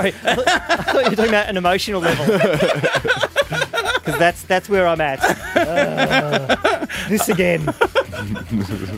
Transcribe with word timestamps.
sorry. 0.00 0.14
I 0.24 0.34
thought, 0.82 1.04
you 1.04 1.10
were 1.10 1.16
talking 1.16 1.28
about 1.30 1.48
an 1.48 1.56
emotional 1.56 2.00
level. 2.00 2.26
Because 4.00 4.18
that's 4.18 4.42
that's 4.44 4.68
where 4.68 4.88
I'm 4.88 5.00
at. 5.02 5.20
Uh, 5.54 6.86
this 7.08 7.28
again. 7.28 7.66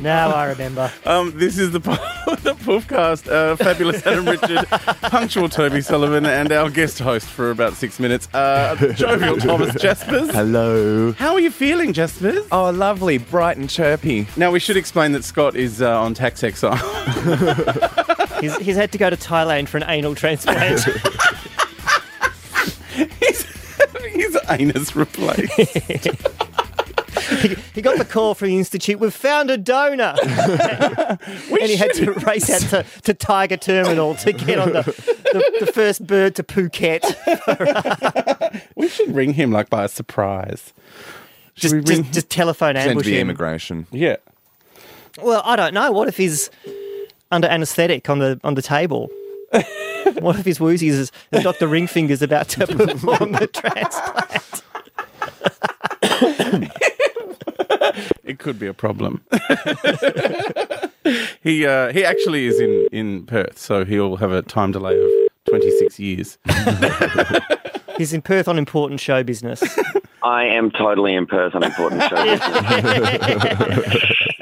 now 0.01 0.31
I 0.31 0.47
remember. 0.47 0.93
Um, 1.05 1.37
this 1.37 1.59
is 1.59 1.73
the, 1.73 1.81
the 2.43 2.55
Poofcast. 2.55 3.29
Uh, 3.29 3.57
fabulous 3.57 4.07
Adam 4.07 4.27
Richard, 4.27 4.65
punctual 5.03 5.49
Toby 5.49 5.81
Sullivan, 5.81 6.25
and 6.25 6.53
our 6.53 6.71
guest 6.71 7.01
host 7.01 7.27
for 7.27 7.51
about 7.51 7.75
six 7.75 7.99
minutes, 7.99 8.33
uh, 8.33 8.77
jovial 8.95 9.39
Thomas 9.39 9.75
Jaspers. 9.75 10.31
Hello. 10.31 11.13
How 11.13 11.35
are 11.35 11.41
you 11.41 11.51
feeling, 11.51 11.93
Jaspers? 11.93 12.47
Oh, 12.53 12.71
lovely, 12.71 13.19
bright 13.19 13.57
and 13.57 13.69
chirpy. 13.69 14.29
Now, 14.37 14.53
we 14.53 14.61
should 14.61 14.77
explain 14.77 15.13
that 15.13 15.25
Scott 15.25 15.57
is 15.57 15.83
uh, 15.83 16.01
on 16.01 16.15
tax 16.15 16.45
exile. 16.45 16.77
He's, 18.43 18.57
he's 18.59 18.77
had 18.77 18.91
to 18.91 18.99
go 18.99 19.09
to 19.09 19.17
Thailand 19.17 19.69
for 19.69 19.77
an 19.77 19.85
anal 19.87 20.17
transplant. 20.17 20.81
He's 23.21 23.45
having 23.79 24.15
his 24.21 24.37
anus 24.49 24.97
replaced. 24.97 25.53
he, 27.31 27.55
he 27.75 27.81
got 27.83 27.99
the 27.99 28.05
call 28.05 28.35
from 28.35 28.49
the 28.49 28.59
institute. 28.59 28.99
We've 28.99 29.15
found 29.15 29.49
a 29.51 29.57
donor, 29.57 30.15
and 30.23 31.19
he 31.63 31.77
had 31.77 31.93
to 31.95 32.13
race 32.13 32.51
out 32.51 32.61
to, 32.71 32.85
to 33.03 33.15
Tiger 33.15 33.57
Terminal 33.57 34.17
to 34.17 34.33
get 34.33 34.59
on 34.59 34.73
the, 34.73 34.83
the, 34.83 35.65
the 35.67 35.73
first 35.73 36.05
bird 36.07 36.35
to 36.35 36.43
Phuket. 36.43 37.03
we 38.75 38.89
should 38.89 39.15
ring 39.15 39.33
him 39.35 39.53
like 39.53 39.71
by 39.71 39.85
a 39.85 39.89
surprise. 39.89 40.73
Should 41.55 41.63
Just, 41.63 41.75
we 41.75 41.81
ring? 41.81 42.03
just, 42.05 42.13
just 42.15 42.31
telephone 42.31 42.75
Send 42.75 42.91
ambush 42.91 43.05
to 43.05 43.11
the 43.11 43.17
him. 43.19 43.29
immigration. 43.29 43.87
yeah. 43.93 44.17
Well, 45.23 45.43
I 45.45 45.55
don't 45.57 45.75
know. 45.75 45.93
What 45.93 46.09
if 46.09 46.17
he's 46.17 46.51
under 47.33 47.49
anaesthetic 47.49 48.09
on 48.09 48.21
the 48.21 48.41
on 48.45 48.55
the 48.55 48.63
table? 48.63 49.09
what 50.21 50.39
if 50.39 50.45
his 50.45 50.59
woozies 50.59 50.93
is 50.93 51.13
and 51.31 51.43
Dr. 51.45 51.67
Ringfinger's 51.67 52.23
about 52.23 52.49
to 52.51 52.67
perform 52.67 53.33
the 53.33 53.47
transplant? 53.49 54.63
It 58.25 58.39
could 58.39 58.59
be 58.59 58.67
a 58.67 58.73
problem. 58.73 59.23
he 61.43 61.67
uh, 61.67 61.93
he 61.93 62.05
actually 62.05 62.47
is 62.47 62.61
in, 62.61 62.89
in 62.93 63.27
Perth, 63.27 63.59
so 63.59 63.85
he'll 63.85 64.17
have 64.17 64.33
a 64.33 64.41
time 64.43 64.73
delay 64.73 64.99
of 64.99 65.11
26 65.49 65.99
years. 65.99 66.39
He's 67.99 68.15
in 68.15 68.23
Perth 68.23 68.49
on 68.49 68.59
important 68.59 69.01
show 69.01 69.23
business. 69.23 69.63
I 70.23 70.45
am 70.45 70.71
totally 70.71 71.15
in 71.15 71.27
Perth 71.27 71.55
on 71.55 71.63
important 71.63 72.03
show. 72.05 72.17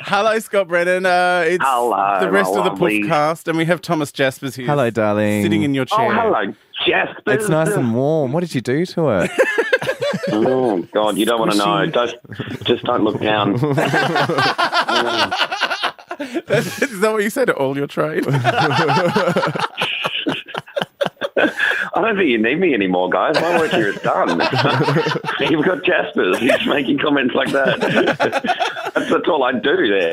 Hello, 0.03 0.39
Scott 0.39 0.69
Brennan. 0.69 1.05
Uh, 1.05 1.45
it's 1.47 1.63
Hello, 1.65 2.21
the 2.21 2.31
rest 2.31 2.55
of 2.55 2.65
the 2.65 2.71
podcast, 2.71 3.49
and 3.49 3.59
we 3.59 3.65
have 3.67 3.83
Thomas 3.83 4.11
Jaspers 4.11 4.57
here. 4.57 4.67
Hello, 4.67 4.89
darling. 4.91 5.43
Sitting 5.43 5.63
in 5.63 5.75
your 5.75 5.85
chair. 5.85 5.99
oh, 6.01 6.11
hello, 6.11 6.55
Jasper. 6.87 7.33
It's 7.33 7.49
nice 7.49 7.69
and 7.69 7.95
warm. 7.95 8.33
What 8.33 8.41
did 8.41 8.55
you 8.55 8.61
do 8.61 8.87
to 8.87 9.09
it? 9.11 9.31
Oh, 10.33 10.83
God, 10.93 11.17
you 11.19 11.25
don't 11.27 11.39
want 11.41 11.53
to 11.53 11.59
know. 11.59 11.87
Don't, 11.87 12.15
just 12.65 12.85
don't 12.85 13.03
look 13.05 13.21
down. 13.21 13.55
is 13.55 13.61
that 17.01 17.11
what 17.13 17.23
you 17.23 17.31
say 17.31 17.45
to 17.45 17.53
all 17.55 17.77
your 17.77 17.87
trade? 17.89 18.25
I 22.01 22.07
don't 22.07 22.17
think 22.17 22.31
you 22.31 22.39
need 22.39 22.59
me 22.59 22.73
anymore, 22.73 23.11
guys. 23.11 23.35
My 23.35 23.59
work 23.59 23.71
here 23.73 23.89
is 23.89 24.01
done. 24.01 24.29
You've 25.41 25.65
got 25.65 25.85
Jaspers. 25.85 26.39
He's 26.39 26.67
making 26.67 26.99
comments 26.99 27.35
like 27.35 27.51
that. 27.53 27.79
that's, 28.95 29.11
that's 29.11 29.29
all 29.29 29.45
I 29.45 29.53
do 29.53 29.89
there. 29.89 30.13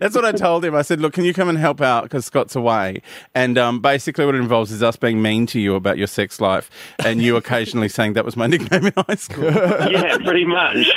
That's 0.00 0.16
what 0.16 0.24
I 0.24 0.32
told 0.32 0.64
him. 0.64 0.74
I 0.74 0.82
said, 0.82 1.00
look, 1.00 1.12
can 1.12 1.24
you 1.24 1.32
come 1.32 1.48
and 1.48 1.56
help 1.56 1.80
out 1.80 2.02
because 2.02 2.24
Scott's 2.24 2.56
away? 2.56 3.02
And 3.34 3.56
um, 3.58 3.80
basically, 3.80 4.26
what 4.26 4.34
it 4.34 4.40
involves 4.40 4.72
is 4.72 4.82
us 4.82 4.96
being 4.96 5.22
mean 5.22 5.46
to 5.46 5.60
you 5.60 5.76
about 5.76 5.98
your 5.98 6.08
sex 6.08 6.40
life, 6.40 6.68
and 7.04 7.22
you 7.22 7.36
occasionally 7.36 7.88
saying 7.88 8.14
that 8.14 8.24
was 8.24 8.36
my 8.36 8.46
nickname 8.48 8.86
in 8.86 8.92
high 8.96 9.14
school. 9.14 9.44
Yeah, 9.44 10.18
pretty 10.18 10.44
much. 10.46 10.88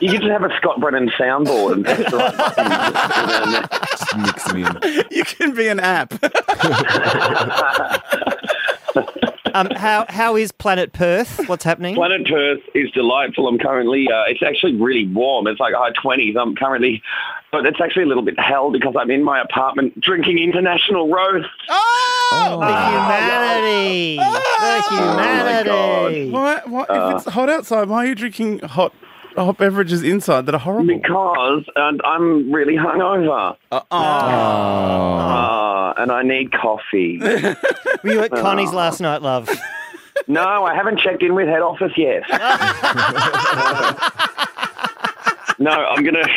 You 0.00 0.10
could 0.10 0.22
just 0.22 0.32
have 0.32 0.42
a 0.42 0.54
Scott 0.56 0.80
Brennan 0.80 1.10
soundboard 1.10 1.74
and 1.74 1.84
press 1.84 2.10
the 2.10 2.16
right 2.16 2.36
buttons. 2.36 3.68
Just 3.90 4.16
mix 4.18 4.52
me 4.52 4.64
in. 4.64 5.04
you 5.10 5.24
can 5.24 5.54
be 5.54 5.68
an 5.68 5.78
app. 5.80 6.12
Um, 9.54 9.70
how 9.70 10.04
how 10.08 10.34
is 10.34 10.50
Planet 10.50 10.92
Perth? 10.92 11.48
What's 11.48 11.62
happening? 11.62 11.94
Planet 11.94 12.26
Perth 12.26 12.60
is 12.74 12.90
delightful. 12.90 13.46
I'm 13.46 13.56
currently, 13.58 14.08
uh, 14.12 14.24
it's 14.26 14.42
actually 14.42 14.74
really 14.74 15.06
warm. 15.06 15.46
It's 15.46 15.60
like 15.60 15.74
high 15.74 15.92
20s. 15.92 16.36
I'm 16.36 16.56
currently, 16.56 17.00
but 17.52 17.64
it's 17.64 17.80
actually 17.80 18.02
a 18.02 18.06
little 18.06 18.24
bit 18.24 18.38
hell 18.38 18.72
because 18.72 18.96
I'm 18.98 19.12
in 19.12 19.22
my 19.22 19.40
apartment 19.40 20.00
drinking 20.00 20.38
international 20.38 21.08
roast. 21.08 21.48
Oh! 21.70 22.58
the 22.60 22.66
humanity. 22.66 24.16
the 24.16 24.82
humanity. 24.90 26.30
Why, 26.30 26.60
why, 26.66 26.86
if 26.90 27.16
it's 27.16 27.26
hot 27.26 27.48
outside, 27.48 27.88
why 27.88 28.04
are 28.04 28.08
you 28.08 28.16
drinking 28.16 28.58
hot 28.58 28.92
hot 29.36 29.58
beverages 29.58 30.02
inside 30.02 30.46
that 30.46 30.54
are 30.54 30.58
horrible? 30.58 30.94
Because 30.94 31.64
and 31.76 32.00
I'm 32.04 32.52
really 32.52 32.76
hungover. 32.76 33.56
Uh, 33.72 33.80
oh. 33.90 33.98
Uh, 33.98 35.94
and 35.96 36.12
I 36.12 36.22
need 36.22 36.52
coffee. 36.52 37.18
Were 37.20 37.56
you 38.04 38.20
at 38.20 38.30
Connie's 38.30 38.72
last 38.72 39.00
night, 39.00 39.22
love? 39.22 39.48
no, 40.26 40.64
I 40.64 40.74
haven't 40.74 40.98
checked 41.00 41.22
in 41.22 41.34
with 41.34 41.48
head 41.48 41.62
office 41.62 41.92
yet. 41.96 42.22
no, 45.58 45.70
I'm 45.70 46.02
going 46.02 46.14
to. 46.14 46.28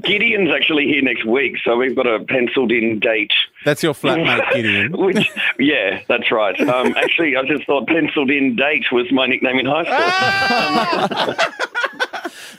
Gideon's 0.00 0.50
actually 0.50 0.86
here 0.86 1.02
next 1.02 1.26
week, 1.26 1.56
so 1.62 1.76
we've 1.76 1.94
got 1.94 2.06
a 2.06 2.20
penciled 2.24 2.72
in 2.72 2.98
date. 2.98 3.32
That's 3.64 3.82
your 3.82 3.92
flatmate, 3.92 4.50
Gideon. 4.54 4.96
Which, 4.96 5.30
yeah, 5.58 6.00
that's 6.08 6.32
right. 6.32 6.58
Um, 6.60 6.94
actually, 6.96 7.36
I 7.36 7.44
just 7.44 7.66
thought 7.66 7.86
penciled 7.86 8.30
in 8.30 8.56
date 8.56 8.86
was 8.90 9.12
my 9.12 9.26
nickname 9.26 9.58
in 9.58 9.66
high 9.66 11.34
school. 11.34 11.68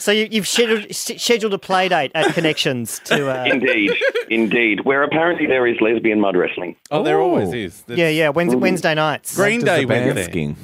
So 0.03 0.11
you, 0.11 0.27
you've 0.29 0.49
scheduled, 0.49 0.93
scheduled 0.93 1.53
a 1.53 1.57
play 1.57 1.87
date 1.87 2.11
at 2.13 2.33
Connections 2.33 2.99
to. 3.05 3.29
Uh, 3.31 3.45
Indeed, 3.45 3.91
indeed. 4.29 4.81
Where 4.83 5.01
apparently 5.03 5.45
there 5.47 5.65
is 5.65 5.79
lesbian 5.79 6.19
mud 6.19 6.35
wrestling. 6.35 6.75
Oh, 6.91 7.03
there 7.03 7.21
Oh. 7.21 7.29
always 7.29 7.53
is. 7.53 7.83
That's 7.83 7.97
yeah, 7.97 8.09
yeah. 8.09 8.27
Wednesday, 8.27 8.57
Wednesday 8.57 8.95
nights. 8.95 9.33
Green 9.33 9.63
Day 9.63 9.85
went 9.85 10.13
there. 10.13 10.25
skiing. 10.25 10.57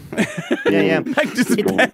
Yeah, 0.70 0.82
yeah. 0.82 1.00
Like 1.16 1.34
just 1.36 1.52
a 1.52 1.64
bad. 1.64 1.94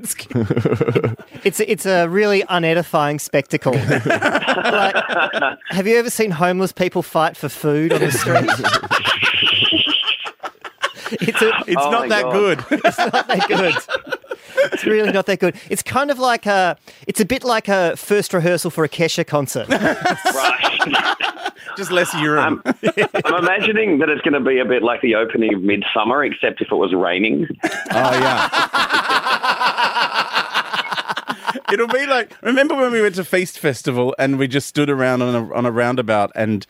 It's 1.44 1.60
it's 1.60 1.86
a 1.86 2.08
really 2.08 2.42
unedifying 2.50 3.20
spectacle. 3.22 3.74
like, 3.74 4.96
have 5.70 5.86
you 5.86 5.98
ever 5.98 6.10
seen 6.10 6.32
homeless 6.32 6.72
people 6.72 7.04
fight 7.04 7.38
for 7.38 7.48
food 7.48 7.94
on 7.94 8.02
the 8.02 8.12
street? 8.12 8.50
it's 11.22 11.42
a, 11.44 11.52
It's 11.68 11.78
Oh 11.82 11.92
not 11.92 12.08
my 12.08 12.08
that 12.08 12.24
God. 12.24 12.34
good. 12.34 12.64
it's 12.86 12.98
not 12.98 13.28
that 13.28 13.48
good. 13.48 13.76
It's 14.74 14.86
really 14.86 15.12
not 15.12 15.26
that 15.28 15.40
good. 15.40 15.56
It's 15.70 15.84
kind 15.84 16.12
of 16.12 16.20
like 16.20 16.46
a. 16.46 16.78
It's 17.08 17.20
a 17.20 17.26
bit 17.26 17.44
like 17.44 17.68
a 17.68 17.96
first 17.98 18.34
rehearsal 18.34 18.72
for 18.72 18.84
a 18.84 18.90
Kesha 18.90 19.26
concert. 19.26 19.68
Right. 19.70 21.52
just 21.78 21.92
less 21.92 22.14
urine. 22.16 22.62
I'm 22.66 23.44
imagining 23.44 24.00
that 24.00 24.10
it's 24.10 24.22
going 24.22 24.34
to 24.34 24.40
be 24.40 24.60
a 24.60 24.66
bit 24.66 24.84
like 24.84 25.02
the 25.02 25.16
opening 25.16 25.54
of 25.54 25.62
Midsummer, 25.62 26.24
except 26.24 26.62
if 26.62 26.72
it 26.72 26.76
was 26.76 26.94
raining. 26.94 27.48
Oh, 27.64 27.70
yeah. 27.92 28.50
It'll 31.72 31.88
be 31.88 32.06
like 32.06 32.32
remember 32.42 32.76
when 32.76 32.92
we 32.92 33.02
went 33.02 33.16
to 33.16 33.24
Feast 33.24 33.60
Festival 33.60 34.16
and 34.20 34.38
we 34.38 34.48
just 34.48 34.68
stood 34.68 34.90
around 34.90 35.22
on 35.22 35.36
a 35.36 35.54
on 35.54 35.66
a 35.66 35.72
roundabout 35.72 36.32
and 36.36 36.66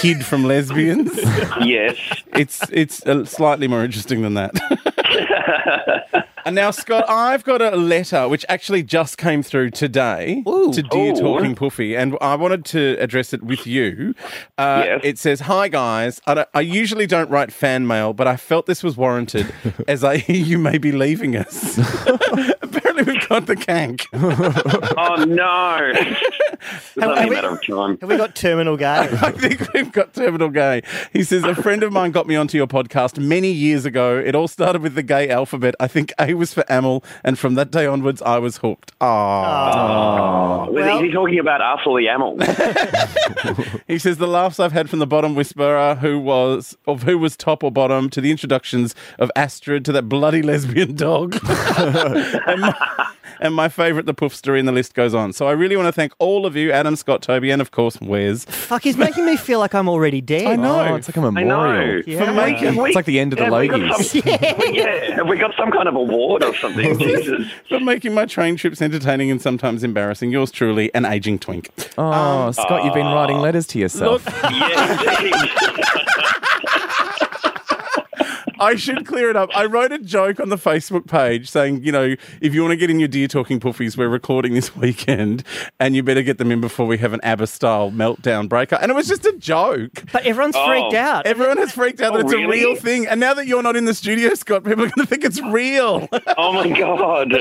hid 0.00 0.24
from 0.26 0.44
lesbians. 0.44 1.16
yes. 1.60 1.96
it's 2.34 2.68
it's 2.70 3.06
uh, 3.06 3.24
slightly 3.24 3.68
more 3.68 3.84
interesting 3.84 4.22
than 4.22 4.34
that. 4.34 4.54
and 6.44 6.54
now, 6.56 6.70
Scott, 6.70 7.04
I've 7.08 7.44
got 7.44 7.60
a 7.62 7.76
letter 7.76 8.28
which 8.28 8.44
actually 8.48 8.82
just 8.82 9.18
came 9.18 9.42
through 9.42 9.70
today 9.70 10.42
to 10.44 10.82
Dear 10.90 11.12
Ooh. 11.12 11.16
Talking 11.16 11.54
Puffy, 11.54 11.94
and 11.96 12.16
I 12.20 12.34
wanted 12.36 12.64
to 12.66 12.96
address 12.98 13.32
it 13.32 13.42
with 13.42 13.66
you. 13.66 14.14
Uh, 14.58 14.82
Yes. 14.84 15.00
It 15.04 15.18
says, 15.18 15.40
"Hi 15.40 15.68
guys, 15.68 16.20
I, 16.26 16.34
don't- 16.34 16.48
I 16.54 16.60
usually 16.62 17.06
don't 17.06 17.30
write 17.30 17.52
fan 17.52 17.86
mail, 17.86 18.12
but 18.12 18.26
I 18.26 18.36
felt 18.36 18.66
this 18.66 18.82
was 18.82 18.96
warranted 18.96 19.52
as 19.88 20.02
I 20.04 20.16
hear 20.18 20.36
you 20.44 20.58
may 20.58 20.78
be 20.78 20.92
leaving 20.92 21.36
us. 21.36 21.76
We've 23.12 23.28
got 23.28 23.46
the 23.46 23.56
kank." 23.56 24.06
Oh, 24.96 25.24
no. 25.24 25.92
It's 26.62 26.98
only 27.06 27.22
a 27.22 27.26
we- 27.28 27.34
matter 27.34 27.48
of 27.48 27.64
time. 27.66 27.96
Have 28.00 28.10
we 28.10 28.16
got 28.18 28.34
Terminal 28.34 28.76
Gay? 28.76 28.84
I 29.22 29.30
think 29.32 29.72
we've 29.72 29.90
got 29.92 30.12
Terminal 30.12 30.50
Gay. 30.50 30.82
He 31.12 31.22
says, 31.24 31.42
A 31.44 31.54
friend 31.54 31.82
of 31.82 31.90
mine 31.92 32.10
got 32.10 32.26
me 32.26 32.36
onto 32.36 32.58
your 32.58 32.66
podcast 32.66 33.18
many 33.18 33.50
years 33.50 33.86
ago. 33.86 34.18
It 34.18 34.34
all 34.34 34.46
started 34.48 34.82
with 34.82 34.94
the 34.94 35.02
gay 35.02 35.30
alphabet. 35.30 35.74
I 35.80 35.86
think 35.88 36.12
A 36.18 36.34
was 36.34 36.52
for 36.52 36.62
Amel, 36.68 37.02
and 37.24 37.38
from 37.38 37.54
that 37.54 37.70
day 37.70 37.86
onwards, 37.86 38.20
I 38.22 38.38
was 38.38 38.58
hooked. 38.58 38.92
Ah. 39.00 40.66
Well- 40.68 40.98
is 40.98 41.04
he 41.04 41.10
talking 41.12 41.38
about 41.38 41.62
us 41.62 41.80
or 41.86 41.98
the 41.98 42.08
animal? 42.08 42.38
He 43.88 43.98
says, 43.98 44.18
The 44.18 44.26
laughs 44.28 44.60
I've 44.60 44.72
had 44.72 44.90
from 44.90 44.98
the 44.98 45.06
bottom 45.06 45.34
whisperer, 45.34 45.94
who 45.94 46.18
was, 46.18 46.76
of 46.86 47.04
who 47.04 47.16
was 47.18 47.36
top 47.38 47.64
or 47.64 47.70
bottom, 47.72 48.10
to 48.10 48.20
the 48.20 48.30
introductions 48.30 48.94
of 49.18 49.30
Astrid, 49.34 49.84
to 49.86 49.92
that 49.92 50.08
bloody 50.10 50.42
lesbian 50.42 50.94
dog. 50.94 51.38
and, 51.78 52.60
my, 52.60 52.99
and 53.40 53.54
my 53.54 53.68
favourite, 53.68 54.06
the 54.06 54.14
Poof 54.14 54.34
story, 54.34 54.58
and 54.58 54.68
the 54.68 54.72
list 54.72 54.94
goes 54.94 55.14
on. 55.14 55.32
So 55.32 55.46
I 55.48 55.52
really 55.52 55.76
want 55.76 55.86
to 55.86 55.92
thank 55.92 56.12
all 56.18 56.46
of 56.46 56.56
you, 56.56 56.72
Adam, 56.72 56.96
Scott, 56.96 57.22
Toby, 57.22 57.50
and 57.50 57.60
of 57.62 57.70
course 57.70 58.00
Wes. 58.00 58.44
Fuck, 58.44 58.82
he's 58.82 58.96
making 58.96 59.24
me 59.26 59.36
feel 59.36 59.58
like 59.58 59.74
I'm 59.74 59.88
already 59.88 60.20
dead. 60.20 60.46
I 60.46 60.56
know. 60.56 60.80
Oh, 60.80 60.94
it's 60.96 61.08
like 61.08 61.16
a 61.16 61.20
I 61.20 61.30
memorial. 61.30 61.96
know. 61.96 62.02
Yeah. 62.06 62.24
For 62.24 62.32
making 62.32 62.76
we- 62.76 62.88
It's 62.90 62.96
like 62.96 63.04
the 63.06 63.20
end 63.20 63.32
of 63.32 63.38
the 63.38 63.44
have 63.46 63.52
we 63.54 63.68
Logies. 63.68 64.04
some- 64.22 64.74
yeah, 64.74 65.14
have 65.16 65.28
we 65.28 65.36
got 65.38 65.54
some 65.56 65.70
kind 65.70 65.88
of 65.88 65.94
award 65.94 66.42
or 66.42 66.54
something? 66.56 66.98
Jesus. 66.98 67.50
for 67.68 67.80
making 67.80 68.14
my 68.14 68.26
train 68.26 68.56
trips 68.56 68.80
entertaining 68.82 69.30
and 69.30 69.40
sometimes 69.40 69.82
embarrassing. 69.84 70.30
Yours 70.30 70.50
truly, 70.50 70.92
an 70.94 71.04
aging 71.04 71.38
twink. 71.38 71.70
Oh, 71.98 72.50
Scott, 72.52 72.84
you've 72.84 72.94
been 72.94 73.06
writing 73.06 73.36
ah. 73.36 73.42
letters 73.42 73.66
to 73.68 73.78
yourself. 73.78 74.24
Yeah, 74.44 75.18
indeed. 75.18 76.46
I 78.60 78.76
should 78.76 79.06
clear 79.06 79.30
it 79.30 79.36
up. 79.36 79.48
I 79.56 79.64
wrote 79.64 79.90
a 79.92 79.98
joke 79.98 80.38
on 80.38 80.50
the 80.50 80.56
Facebook 80.56 81.06
page 81.06 81.50
saying, 81.50 81.82
you 81.82 81.92
know, 81.92 82.14
if 82.40 82.54
you 82.54 82.60
want 82.62 82.72
to 82.72 82.76
get 82.76 82.90
in 82.90 82.98
your 83.00 83.08
deer 83.08 83.26
Talking 83.26 83.58
Puffies, 83.58 83.96
we're 83.96 84.08
recording 84.08 84.54
this 84.54 84.76
weekend 84.80 85.42
and 85.78 85.96
you 85.96 86.02
better 86.02 86.22
get 86.22 86.38
them 86.38 86.52
in 86.52 86.60
before 86.60 86.86
we 86.86 86.98
have 86.98 87.12
an 87.12 87.20
ABBA 87.22 87.46
style 87.46 87.90
meltdown 87.90 88.48
breaker. 88.48 88.76
And 88.80 88.90
it 88.90 88.94
was 88.94 89.08
just 89.08 89.24
a 89.24 89.32
joke. 89.38 90.04
But 90.12 90.24
everyone's 90.26 90.56
oh. 90.56 90.66
freaked 90.66 90.94
Oh. 90.94 90.98
out. 90.98 91.26
Everyone 91.26 91.56
has 91.58 91.72
freaked 91.72 92.00
out 92.00 92.12
that 92.12 92.24
Oh, 92.24 92.26
it's 92.26 92.32
a 92.34 92.36
oh, 92.44 92.48
real 92.48 92.76
thing. 92.76 93.06
And 93.06 93.18
now 93.20 93.32
that 93.34 93.46
you're 93.46 93.62
not 93.62 93.76
in 93.76 93.84
the 93.86 93.94
studio, 93.94 94.34
Scott, 94.34 94.64
people 94.64 94.84
are 94.84 94.88
going 94.90 95.06
to 95.06 95.06
think 95.06 95.24
it's 95.24 95.40
real. 95.40 96.08
oh 96.36 96.52
my 96.52 96.68
god. 96.78 97.32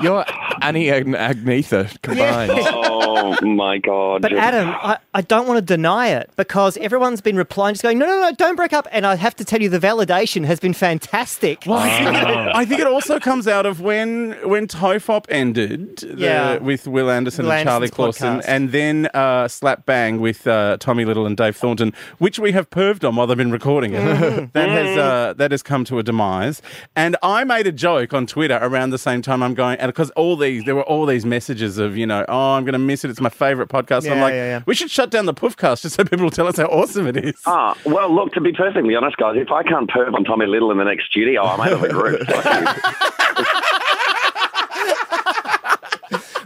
You're 0.00 0.24
Annie 0.62 0.88
and 0.90 1.14
Agnetha 1.14 2.00
combined. 2.02 2.52
Oh 2.54 3.36
my 3.46 3.78
god. 3.78 4.22
But 4.22 4.32
Adam, 4.34 4.68
I, 4.82 4.98
I 5.14 5.20
don't 5.22 5.46
want 5.46 5.58
to 5.58 5.62
deny 5.64 6.08
it 6.08 6.30
because 6.36 6.76
everyone's 6.78 7.20
been 7.20 7.36
replying, 7.36 7.74
just 7.74 7.82
going, 7.82 7.98
no, 7.98 8.06
no, 8.06 8.20
no, 8.20 8.32
don't 8.32 8.56
break 8.56 8.72
up. 8.72 8.86
And 8.90 9.06
I 9.06 9.14
have 9.16 9.34
to 9.36 9.44
tell 9.44 9.60
you, 9.62 9.68
the 9.68 9.78
validation 9.78 10.44
has 10.44 10.57
been 10.60 10.72
fantastic. 10.74 11.64
Well, 11.66 11.78
I 11.78 11.88
think, 11.90 12.16
it, 12.16 12.56
I 12.56 12.64
think 12.64 12.80
it 12.80 12.86
also 12.86 13.18
comes 13.18 13.46
out 13.48 13.66
of 13.66 13.80
when 13.80 14.32
when 14.48 14.66
Tofop 14.66 15.26
ended 15.28 15.98
the- 15.98 16.16
Yeah. 16.16 16.58
with 16.58 16.86
Will 16.86 17.10
Anderson 17.10 17.44
Will 17.46 17.52
and 17.52 17.64
Charlie 17.66 17.86
Anderson's 17.86 17.94
Clausen, 18.18 18.42
and 18.46 18.72
then 18.72 19.08
uh, 19.14 19.48
Slap 19.48 19.86
Bang 19.86 20.20
with 20.20 20.46
uh, 20.46 20.76
Tommy 20.80 21.04
Little 21.04 21.26
and 21.26 21.36
Dave 21.36 21.56
Thornton, 21.56 21.92
which 22.18 22.38
we 22.38 22.52
have 22.52 22.70
perved 22.70 23.06
on 23.06 23.16
while 23.16 23.26
they've 23.26 23.36
been 23.36 23.50
recording 23.52 23.94
it. 23.94 23.98
that 24.52 24.68
has 24.68 24.98
uh, 24.98 25.34
that 25.36 25.50
has 25.50 25.62
come 25.62 25.84
to 25.84 25.98
a 25.98 26.02
demise. 26.02 26.62
And 26.96 27.16
I 27.22 27.44
made 27.44 27.66
a 27.66 27.72
joke 27.72 28.12
on 28.14 28.26
Twitter 28.26 28.58
around 28.60 28.90
the 28.90 28.98
same 28.98 29.22
time. 29.22 29.42
I'm 29.42 29.54
going, 29.54 29.78
and 29.78 29.88
because 29.88 30.10
all 30.10 30.36
these 30.36 30.64
there 30.64 30.74
were 30.74 30.82
all 30.82 31.06
these 31.06 31.24
messages 31.24 31.78
of 31.78 31.96
you 31.96 32.06
know, 32.06 32.24
oh, 32.28 32.52
I'm 32.52 32.64
going 32.64 32.72
to 32.74 32.78
miss 32.78 33.04
it. 33.04 33.10
It's 33.10 33.20
my 33.20 33.28
favorite 33.28 33.68
podcast. 33.68 34.10
I'm 34.10 34.20
like, 34.20 34.32
yeah, 34.32 34.44
yeah. 34.58 34.62
we 34.66 34.74
should 34.74 34.90
shut 34.90 35.10
down 35.10 35.26
the 35.26 35.34
Puffcast 35.34 35.82
just 35.82 35.96
so 35.96 36.04
people 36.04 36.24
will 36.24 36.30
tell 36.30 36.46
us 36.46 36.56
how 36.56 36.66
awesome 36.66 37.06
it 37.06 37.16
is. 37.16 37.40
Ah, 37.46 37.76
well, 37.84 38.14
look, 38.14 38.32
to 38.32 38.40
be 38.40 38.52
perfectly 38.52 38.94
honest, 38.94 39.16
guys, 39.16 39.36
if 39.36 39.50
I 39.50 39.62
can't 39.62 39.88
perv 39.90 40.14
on 40.14 40.24
Tommy 40.24 40.46
Little 40.48 40.70
in 40.70 40.78
the 40.78 40.84
next 40.84 41.06
studio, 41.10 41.42
I'm 41.44 41.60
out 41.60 41.72
of 41.72 41.80
the 41.82 41.88
group. 41.88 42.22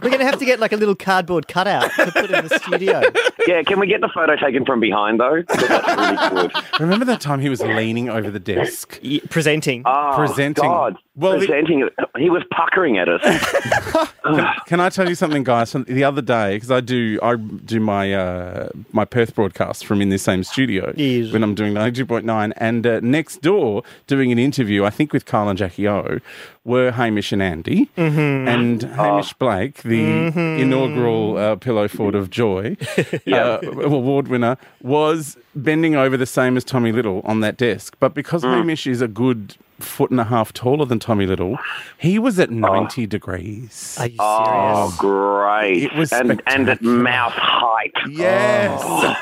We're 0.01 0.09
going 0.09 0.19
to 0.19 0.25
have 0.25 0.39
to 0.39 0.45
get 0.45 0.59
like 0.59 0.73
a 0.73 0.75
little 0.75 0.95
cardboard 0.95 1.47
cutout 1.47 1.89
to 1.95 2.11
put 2.11 2.29
in 2.29 2.45
the 2.45 2.59
studio. 2.59 3.01
yeah, 3.47 3.63
can 3.63 3.79
we 3.79 3.87
get 3.87 4.01
the 4.01 4.09
photo 4.13 4.35
taken 4.35 4.65
from 4.65 4.81
behind, 4.81 5.21
though? 5.21 5.41
That's 5.47 5.87
really 5.87 6.17
good. 6.49 6.51
Remember 6.81 7.05
that 7.05 7.21
time 7.21 7.39
he 7.39 7.47
was 7.47 7.61
leaning 7.61 8.09
over 8.09 8.29
the 8.29 8.39
desk? 8.39 8.99
Y- 9.01 9.21
Presenting. 9.29 9.83
Oh, 9.85 10.13
Presenting. 10.17 10.65
God. 10.69 10.97
Well, 11.15 11.33
the- 11.33 11.45
Presenting 11.45 11.81
it. 11.81 11.93
He 12.17 12.29
was 12.29 12.43
puckering 12.51 12.97
at 12.97 13.07
us. 13.09 13.21
Can 14.67 14.79
I 14.79 14.89
tell 14.89 15.07
you 15.07 15.15
something, 15.15 15.43
guys? 15.43 15.71
The 15.73 16.03
other 16.03 16.21
day, 16.21 16.55
because 16.55 16.71
I 16.71 16.79
do, 16.79 17.19
I 17.21 17.35
do 17.35 17.79
my 17.79 18.13
uh, 18.13 18.69
my 18.91 19.05
Perth 19.05 19.35
broadcast 19.35 19.85
from 19.85 20.01
in 20.01 20.09
this 20.09 20.23
same 20.23 20.43
studio 20.43 20.93
Yes. 20.95 21.31
when 21.33 21.43
I'm 21.43 21.53
doing 21.55 21.73
ninety 21.73 21.97
two 22.01 22.05
point 22.05 22.25
nine, 22.25 22.53
and 22.57 22.85
uh, 22.87 22.99
next 23.01 23.41
door 23.41 23.83
doing 24.07 24.31
an 24.31 24.39
interview. 24.39 24.85
I 24.85 24.89
think 24.89 25.13
with 25.13 25.25
Carl 25.25 25.49
and 25.49 25.57
Jackie 25.57 25.87
O 25.87 26.19
were 26.63 26.91
Hamish 26.91 27.31
and 27.31 27.41
Andy, 27.43 27.89
Mm-hmm. 27.97 28.47
and 28.47 28.81
Hamish 28.83 29.33
Blake, 29.33 29.83
the 29.83 30.03
inaugural 30.61 31.37
uh, 31.37 31.55
Pillow 31.57 31.87
Fort 31.87 32.15
of 32.15 32.29
Joy 32.29 32.77
uh, 33.31 33.59
award 33.83 34.29
winner, 34.29 34.57
was 34.81 35.37
bending 35.55 35.95
over 35.95 36.15
the 36.17 36.25
same 36.25 36.57
as 36.57 36.63
Tommy 36.63 36.91
Little 36.91 37.21
on 37.25 37.41
that 37.41 37.57
desk. 37.57 37.95
But 37.99 38.13
because 38.13 38.43
Hamish 38.43 38.87
is 38.87 39.01
a 39.01 39.07
good 39.07 39.55
foot 39.79 40.11
and 40.11 40.19
a 40.19 40.25
half 40.25 40.53
taller 40.53 40.85
than 40.85 40.99
Tommy 40.99 41.25
Little, 41.25 41.57
he 41.97 42.19
was 42.19 42.39
at 42.39 42.49
oh. 42.49 42.53
ninety 42.53 43.05
degrees. 43.05 43.97
Are 43.99 44.07
you 44.07 44.17
oh, 44.19 44.45
serious? 44.45 44.77
Oh, 44.77 44.95
great. 44.99 45.83
It 45.83 45.95
was 45.95 46.11
and, 46.11 46.41
and 46.47 46.69
at 46.69 46.81
mouth 46.81 47.33
height. 47.33 47.93
Yes. 48.09 48.81
Oh. 48.83 49.15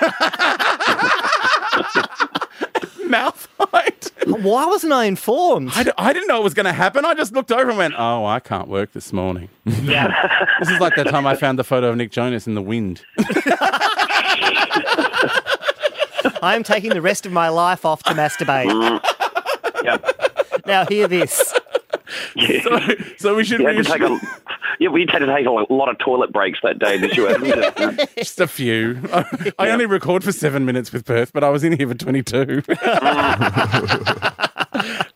Mouth 3.08 3.48
height. 3.60 4.12
Why 4.26 4.66
wasn't 4.66 4.94
I 4.94 5.06
informed? 5.06 5.72
I, 5.76 5.84
d- 5.84 5.92
I 5.98 6.14
didn't 6.14 6.28
know 6.30 6.40
it 6.40 6.44
was 6.44 6.54
going 6.54 6.66
to 6.66 6.74
happen. 6.74 7.04
I 7.04 7.14
just 7.14 7.34
looked 7.34 7.52
over 7.52 7.70
and 7.70 7.78
went, 7.78 7.94
oh, 7.98 8.26
I 8.26 8.40
can't 8.40 8.70
work 8.70 8.94
this 8.94 9.12
morning. 9.12 9.50
yeah. 9.66 10.48
This 10.60 10.70
is 10.70 10.80
like 10.80 10.96
that 10.96 11.08
time 11.08 11.26
I 11.26 11.36
found 11.36 11.58
the 11.58 11.64
photo 11.64 11.90
of 11.90 11.98
Nick 11.98 12.12
Jonas 12.12 12.46
in 12.46 12.54
the 12.54 12.62
wind. 12.62 13.04
I 16.44 16.56
am 16.56 16.62
taking 16.64 16.92
the 16.92 17.02
rest 17.02 17.26
of 17.26 17.32
my 17.32 17.50
life 17.50 17.84
off 17.84 18.04
to 18.04 18.14
masturbate. 18.14 18.68
Mm. 18.68 19.21
Yep. 20.72 20.90
Now, 20.90 20.96
hear 20.96 21.08
this. 21.08 21.54
So, 22.64 22.80
so 23.18 23.36
we 23.36 23.44
should 23.44 23.62
You 23.62 23.68
had 23.68 23.78
to 23.78 23.84
take 23.84 24.02
a, 24.02 24.20
yeah, 24.80 24.90
we 24.90 25.06
had 25.10 25.20
to 25.20 25.26
take 25.28 25.46
a 25.46 25.52
lot 25.52 25.90
of 25.90 25.98
toilet 26.00 26.34
breaks 26.34 26.60
that 26.64 26.80
day, 26.80 26.98
did 26.98 27.16
you? 27.16 27.28
Just 28.18 28.40
a 28.40 28.48
few. 28.48 29.00
I, 29.14 29.52
I 29.60 29.70
only 29.70 29.86
record 29.86 30.24
for 30.24 30.32
seven 30.32 30.66
minutes 30.66 30.92
with 30.92 31.06
Perth, 31.06 31.32
but 31.34 31.44
I 31.44 31.50
was 31.50 31.64
in 31.64 31.78
here 31.78 31.88
for 31.88 31.94
22. 31.94 32.64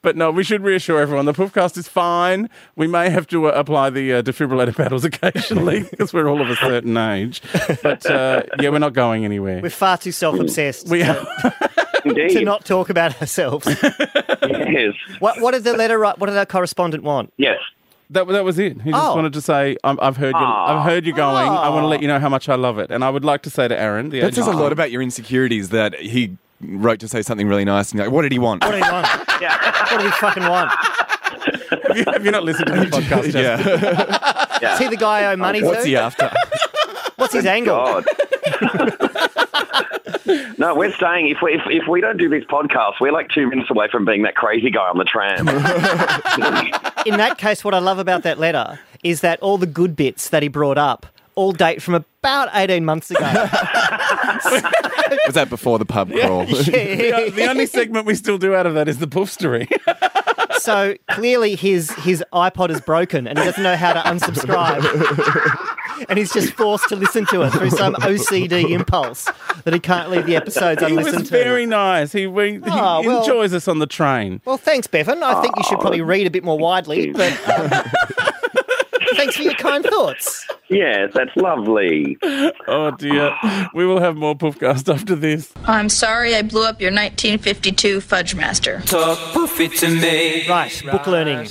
but 0.01 0.15
no, 0.15 0.31
we 0.31 0.43
should 0.43 0.61
reassure 0.61 1.01
everyone 1.01 1.25
the 1.25 1.33
Poofcast 1.33 1.77
is 1.77 1.87
fine. 1.87 2.49
We 2.75 2.87
may 2.87 3.09
have 3.09 3.27
to 3.27 3.47
uh, 3.47 3.51
apply 3.51 3.89
the 3.89 4.13
uh, 4.13 4.21
defibrillator 4.21 4.75
paddles 4.75 5.03
occasionally 5.03 5.83
because 5.89 6.13
we're 6.13 6.27
all 6.29 6.41
of 6.41 6.49
a 6.49 6.55
certain 6.55 6.95
age. 6.95 7.41
But 7.81 8.05
uh, 8.05 8.43
yeah, 8.59 8.69
we're 8.69 8.79
not 8.79 8.93
going 8.93 9.25
anywhere. 9.25 9.61
We're 9.61 9.69
far 9.69 9.97
too 9.97 10.11
self 10.11 10.39
obsessed 10.39 10.89
We 10.89 11.03
are. 11.03 11.25
Indeed. 12.05 12.29
to 12.29 12.43
not 12.45 12.63
talk 12.65 12.89
about 12.89 13.19
ourselves. 13.21 13.67
Yes. 14.45 14.93
what, 15.19 15.39
what 15.41 15.51
did 15.53 15.63
the 15.63 15.73
letter 15.73 15.97
write? 15.97 16.19
What 16.19 16.27
did 16.27 16.37
our 16.37 16.45
correspondent 16.45 17.03
want? 17.03 17.31
Yes. 17.37 17.57
That, 18.11 18.27
that 18.27 18.43
was 18.43 18.59
it. 18.59 18.79
He 18.81 18.91
just 18.91 19.03
Oh. 19.03 19.15
wanted 19.15 19.33
to 19.33 19.41
say, 19.41 19.77
I'm, 19.83 19.97
I've 20.01 20.17
heard 20.17 20.33
you. 20.35 20.39
Aw. 20.41 20.77
I've 20.79 20.85
heard 20.85 21.05
you 21.05 21.13
going. 21.13 21.47
I 21.49 21.69
want 21.69 21.83
to 21.83 21.87
let 21.87 22.01
you 22.01 22.07
know 22.07 22.19
how 22.19 22.29
much 22.29 22.47
I 22.49 22.55
love 22.55 22.77
it, 22.77 22.91
and 22.91 23.03
I 23.03 23.09
would 23.09 23.23
like 23.25 23.41
to 23.43 23.49
say 23.49 23.67
to 23.67 23.77
Aaron, 23.79 24.09
the 24.09 24.19
That 24.21 24.35
says 24.35 24.47
a 24.47 24.51
lot 24.51 24.71
about 24.71 24.91
your 24.91 25.01
insecurities 25.01 25.69
that 25.69 25.95
he 25.95 26.37
wrote 26.61 26.99
to 26.99 27.07
say 27.07 27.21
something 27.21 27.47
really 27.47 27.65
nice 27.65 27.91
and 27.91 27.99
like, 28.01 28.11
what 28.11 28.21
did 28.23 28.31
he 28.31 28.39
want? 28.39 28.63
What 28.63 28.71
did 28.71 28.83
he 28.83 28.91
want? 28.91 29.07
yeah. 29.41 29.91
What 29.91 29.97
did 30.01 30.05
he 30.05 30.11
fucking 30.11 30.43
want? 30.43 30.71
Have 31.87 31.97
you, 31.97 32.03
have 32.11 32.25
you 32.25 32.31
not 32.31 32.43
listened 32.43 32.67
to 32.67 32.73
the 32.73 32.85
podcast? 32.85 33.31
Jasper? 33.31 34.59
yeah. 34.61 34.73
Is 34.73 34.79
he 34.79 34.87
the 34.87 34.97
guy 34.97 35.21
I 35.21 35.33
owe 35.33 35.37
money 35.37 35.63
What's 35.63 35.83
to? 35.83 35.87
he 35.89 35.95
after? 35.95 36.31
What's 37.15 37.33
his 37.33 37.45
angle? 37.45 38.03
God. 40.25 40.59
no, 40.59 40.75
we're 40.75 40.93
saying 40.93 41.29
if 41.29 41.37
we, 41.41 41.53
if, 41.53 41.61
if 41.67 41.87
we 41.87 42.01
don't 42.01 42.17
do 42.17 42.29
this 42.29 42.43
podcast, 42.45 42.93
we're 42.99 43.11
like 43.11 43.29
two 43.29 43.47
minutes 43.47 43.69
away 43.69 43.87
from 43.91 44.05
being 44.05 44.23
that 44.23 44.35
crazy 44.35 44.69
guy 44.69 44.87
on 44.87 44.97
the 44.97 45.03
tram. 45.03 45.47
In 47.05 47.17
that 47.17 47.37
case, 47.37 47.63
what 47.63 47.73
I 47.73 47.79
love 47.79 47.99
about 47.99 48.23
that 48.23 48.39
letter 48.39 48.79
is 49.03 49.21
that 49.21 49.39
all 49.41 49.57
the 49.57 49.67
good 49.67 49.95
bits 49.95 50.29
that 50.29 50.41
he 50.43 50.49
brought 50.49 50.77
up 50.77 51.05
all 51.35 51.51
date 51.51 51.81
from 51.81 51.93
about 51.95 52.49
18 52.53 52.83
months 52.85 53.11
ago. 53.11 53.19
Was 55.25 55.33
that 55.33 55.47
before 55.49 55.77
the 55.77 55.85
pub 55.85 56.11
crawl? 56.11 56.45
the, 56.45 57.13
uh, 57.13 57.29
the 57.29 57.47
only 57.49 57.65
segment 57.65 58.05
we 58.05 58.15
still 58.15 58.37
do 58.37 58.55
out 58.55 58.65
of 58.65 58.73
that 58.73 58.87
is 58.87 58.99
the 58.99 59.07
poof 59.07 59.29
story. 59.29 59.67
so 60.59 60.95
clearly 61.11 61.55
his, 61.55 61.91
his 61.91 62.23
iPod 62.33 62.69
is 62.69 62.81
broken 62.81 63.27
and 63.27 63.37
he 63.37 63.43
doesn't 63.45 63.63
know 63.63 63.75
how 63.75 63.93
to 63.93 63.99
unsubscribe. 63.99 64.81
And 66.09 66.17
he's 66.19 66.31
just 66.33 66.53
forced 66.53 66.89
to 66.89 66.95
listen 66.95 67.25
to 67.27 67.41
it 67.43 67.51
through 67.51 67.69
some 67.71 67.93
OCD 67.95 68.69
impulse 68.71 69.29
that 69.63 69.73
he 69.73 69.79
can't 69.79 70.09
leave 70.09 70.25
the 70.25 70.35
episodes 70.35 70.81
he 70.83 70.91
was 70.93 71.05
unlistened 71.05 71.25
to. 71.27 71.31
very 71.31 71.65
nice. 71.65 72.11
He, 72.11 72.27
we, 72.27 72.53
he 72.53 72.59
Oh, 72.65 73.01
well- 73.05 73.21
enjoys 73.21 73.53
us 73.53 73.67
on 73.67 73.79
the 73.79 73.87
train. 73.87 74.41
Well, 74.45 74.57
thanks, 74.57 74.87
Bevan. 74.87 75.23
I 75.23 75.41
think 75.41 75.55
you 75.57 75.63
should 75.63 75.79
probably 75.79 76.01
read 76.01 76.27
a 76.27 76.29
bit 76.29 76.43
more 76.43 76.57
widely, 76.57 77.11
but 77.11 77.31
um, 77.49 77.69
thanks 79.15 79.35
for 79.35 79.43
your 79.43 79.53
kind 79.55 79.83
thoughts. 79.85 80.45
yes, 80.69 81.11
that's 81.13 81.35
lovely. 81.35 82.17
Oh 82.67 82.91
dear. 82.97 83.35
we 83.73 83.85
will 83.85 83.99
have 83.99 84.15
more 84.15 84.35
Poofcast 84.35 84.91
after 84.93 85.15
this. 85.15 85.51
I'm 85.65 85.89
sorry 85.89 86.35
I 86.35 86.41
blew 86.41 86.65
up 86.65 86.81
your 86.81 86.91
1952 86.91 88.01
Fudge 88.01 88.35
Master. 88.35 88.81
Talk 88.85 89.17
poofy 89.33 89.77
to 89.79 89.87
me. 89.89 90.47
Right, 90.49 90.81
book 90.91 91.07
learning. 91.07 91.49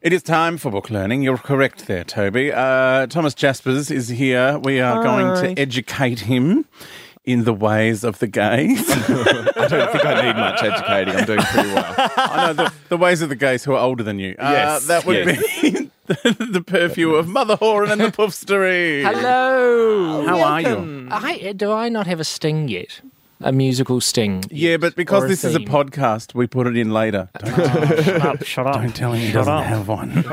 It 0.00 0.12
is 0.12 0.22
time 0.22 0.58
for 0.58 0.70
book 0.70 0.90
learning. 0.90 1.22
You're 1.22 1.38
correct 1.38 1.86
there, 1.88 2.04
Toby. 2.04 2.52
Uh, 2.52 3.06
Thomas 3.08 3.34
Jaspers 3.34 3.90
is 3.90 4.08
here. 4.08 4.58
We 4.58 4.80
are 4.80 5.02
going 5.02 5.42
to 5.56 5.60
educate 5.60 6.20
him 6.20 6.66
in 7.24 7.42
the 7.44 7.52
ways 7.52 8.04
of 8.04 8.20
the 8.20 8.28
gays. 8.28 8.78
I 8.88 9.66
don't 9.68 9.90
think 9.92 10.06
I 10.06 10.22
need 10.26 10.36
much 10.36 10.62
educating. 10.62 11.16
I'm 11.16 11.24
doing 11.26 11.40
pretty 11.40 11.68
well. 11.74 11.94
I 12.16 12.46
know 12.46 12.52
the, 12.54 12.72
the 12.90 12.96
ways 12.96 13.22
of 13.22 13.28
the 13.28 13.34
gays 13.36 13.64
who 13.64 13.72
are 13.72 13.80
older 13.80 14.04
than 14.04 14.20
you. 14.20 14.36
Uh, 14.38 14.50
Yes, 14.52 14.86
that 14.86 15.04
would 15.04 15.26
yes. 15.26 15.60
be 15.60 15.70
the, 16.06 16.46
the 16.52 16.62
perfume 16.62 17.14
of 17.14 17.26
Mother 17.26 17.56
Horan 17.56 17.90
and 17.90 18.00
the 18.00 18.12
Poof 18.16 18.32
Story. 18.32 19.02
Hello. 19.02 20.24
How 20.26 20.40
are 20.40 20.60
you? 20.60 21.08
I, 21.10 21.52
do 21.56 21.72
I 21.72 21.88
not 21.88 22.06
have 22.06 22.20
a 22.20 22.24
sting 22.24 22.68
yet? 22.68 23.00
A 23.40 23.52
musical 23.52 24.00
sting. 24.00 24.42
Yeah, 24.50 24.76
but 24.78 24.96
because 24.96 25.22
Or 25.22 25.26
a 25.26 25.28
this 25.28 25.44
is 25.44 25.54
a 25.54 25.58
theme. 25.58 25.68
podcast, 25.68 26.34
we 26.34 26.46
put 26.46 26.66
it 26.66 26.76
in 26.76 26.92
later. 26.92 27.28
Don't, 27.38 27.54
shut 28.04 28.22
up, 28.22 28.42
shut 28.44 28.66
up. 28.66 28.74
don't 28.74 28.94
tell 28.96 29.12
him 29.12 29.20
he 29.20 29.26
Shut 29.30 29.46
doesn't 29.46 29.52
up. 29.54 29.64
have 29.64 29.88
one. 29.88 30.24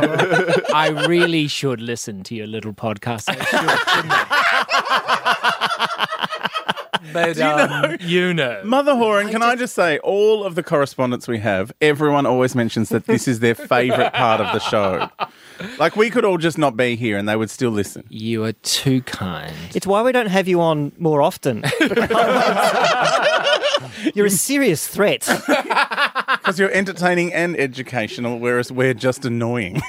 I 0.73 1.05
really 1.07 1.47
should 1.47 1.81
listen 1.81 2.23
to 2.23 2.35
your 2.35 2.47
little 2.47 2.73
podcast. 2.73 3.29
I 3.29 3.35
should, 3.35 3.45
shouldn't 3.89 4.13
I? 4.13 6.01
but 7.13 7.39
um, 7.39 7.97
you 8.01 8.33
know, 8.33 8.61
Mother 8.63 8.95
Horan, 8.95 9.29
can 9.29 9.41
I 9.43 9.55
just 9.55 9.73
say, 9.75 9.97
all 9.99 10.43
of 10.43 10.55
the 10.55 10.63
correspondence 10.63 11.27
we 11.27 11.39
have, 11.39 11.71
everyone 11.81 12.25
always 12.25 12.55
mentions 12.55 12.89
that 12.89 13.05
this 13.05 13.27
is 13.27 13.39
their 13.39 13.55
favourite 13.55 14.13
part 14.13 14.41
of 14.41 14.51
the 14.53 14.59
show. 14.59 15.09
Like, 15.79 15.95
we 15.95 16.09
could 16.09 16.25
all 16.25 16.37
just 16.37 16.57
not 16.57 16.75
be 16.75 16.95
here 16.95 17.17
and 17.17 17.27
they 17.29 17.35
would 17.35 17.49
still 17.49 17.71
listen. 17.71 18.05
you 18.09 18.43
are 18.43 18.51
too 18.53 19.01
kind. 19.03 19.53
It's 19.73 19.87
why 19.87 20.01
we 20.01 20.11
don't 20.11 20.27
have 20.27 20.47
you 20.47 20.59
on 20.61 20.91
more 20.97 21.21
often. 21.21 21.63
You're 24.13 24.25
a 24.27 24.29
serious 24.31 24.87
threat. 24.87 25.27
Because 26.45 26.59
you're 26.59 26.71
entertaining 26.71 27.33
and 27.33 27.57
educational, 27.59 28.37
whereas 28.37 28.71
we're 28.71 28.93
just 28.93 29.25
annoying. 29.25 29.81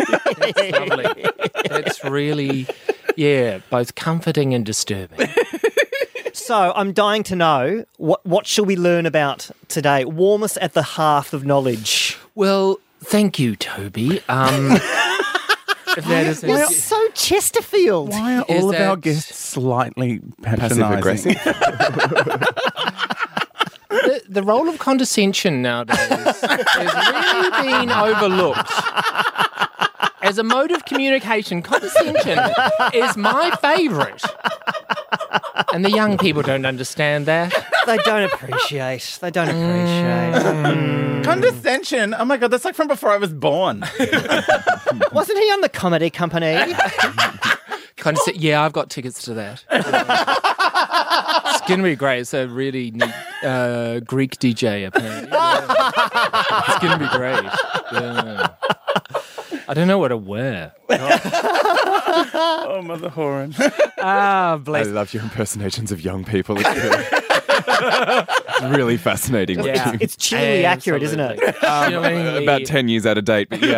Lovely. 0.56 1.26
It's 1.66 2.02
really, 2.02 2.66
yeah, 3.14 3.58
both 3.68 3.94
comforting 3.94 4.54
and 4.54 4.64
disturbing. 4.64 5.28
So 6.46 6.72
I'm 6.76 6.92
dying 6.92 7.24
to 7.24 7.34
know 7.34 7.84
what 7.96 8.24
what 8.24 8.46
shall 8.46 8.64
we 8.64 8.76
learn 8.76 9.04
about 9.04 9.50
today? 9.66 10.04
Warm 10.04 10.44
us 10.44 10.56
at 10.60 10.74
the 10.74 10.82
hearth 10.82 11.32
of 11.34 11.44
knowledge. 11.44 12.16
Well, 12.36 12.78
thank 13.00 13.40
you, 13.40 13.56
Toby. 13.56 14.20
Um, 14.28 14.70
if 15.96 16.04
that 16.04 16.26
is 16.28 16.44
You're 16.44 16.66
so 16.66 17.08
Chesterfield. 17.14 18.10
Why 18.10 18.36
are 18.36 18.44
Is 18.48 18.62
all 18.62 18.72
of 18.72 18.80
our 18.80 18.96
guests 18.96 19.36
slightly 19.36 20.20
Passive 20.42 20.78
patronising? 20.78 21.32
aggressive. 21.32 21.34
the, 23.90 24.22
the 24.28 24.42
role 24.44 24.68
of 24.68 24.78
condescension 24.78 25.62
nowadays 25.62 25.98
has 25.98 27.60
really 27.60 27.70
been 27.72 27.90
overlooked. 27.90 28.70
As 30.26 30.38
a 30.38 30.42
mode 30.42 30.72
of 30.72 30.84
communication, 30.84 31.62
condescension 31.62 32.38
is 32.92 33.16
my 33.16 33.56
favourite. 33.62 34.22
And 35.72 35.84
the 35.84 35.90
young 35.90 36.18
people 36.18 36.42
don't 36.42 36.66
understand 36.66 37.26
that. 37.26 37.52
They 37.86 37.96
don't 37.98 38.32
appreciate. 38.32 39.18
They 39.20 39.30
don't 39.30 39.48
appreciate. 39.48 41.24
Condescension? 41.24 42.14
Oh 42.14 42.24
my 42.24 42.36
god, 42.36 42.48
that's 42.50 42.64
like 42.64 42.74
from 42.74 42.88
before 42.88 43.10
I 43.10 43.16
was 43.16 43.32
born. 43.32 43.80
Wasn't 45.12 45.38
he 45.38 45.44
on 45.52 45.60
the 45.60 45.70
comedy 45.72 46.10
company? 46.10 46.54
Condesc- 47.96 48.36
yeah, 48.36 48.62
I've 48.62 48.72
got 48.72 48.90
tickets 48.90 49.22
to 49.24 49.34
that. 49.34 49.64
it's 49.70 51.60
going 51.68 51.78
to 51.78 51.84
be 51.84 51.96
great. 51.96 52.20
It's 52.20 52.34
a 52.34 52.46
really 52.46 52.90
neat 52.90 53.12
uh, 53.42 54.00
Greek 54.00 54.38
DJ, 54.38 54.86
apparently. 54.86 55.30
Yeah. 55.32 55.90
It's 56.68 56.78
going 56.78 56.98
to 56.98 57.04
be 57.04 57.08
great. 57.16 57.44
Yeah. 57.92 58.45
I 59.68 59.74
don't 59.74 59.88
know 59.88 59.98
what 59.98 60.08
to 60.08 60.16
wear. 60.16 60.72
oh, 60.90 62.82
Mother 62.84 63.08
Horan. 63.08 63.54
Ah, 63.98 64.52
I 64.52 64.82
love 64.82 65.12
your 65.14 65.22
impersonations 65.24 65.90
of 65.90 66.00
young 66.02 66.22
people. 66.24 66.56
It's 66.60 66.68
really, 68.62 68.96
fascinating. 68.98 69.64
Yeah. 69.64 69.96
It's 70.00 70.16
chillingly 70.16 70.64
accurate, 70.64 71.02
isn't 71.02 71.18
it? 71.18 71.40
Absolutely. 71.42 72.08
Chillingly- 72.10 72.42
About 72.44 72.64
10 72.66 72.88
years 72.88 73.04
out 73.06 73.18
of 73.18 73.24
date, 73.24 73.48
but 73.48 73.60
yeah, 73.60 73.68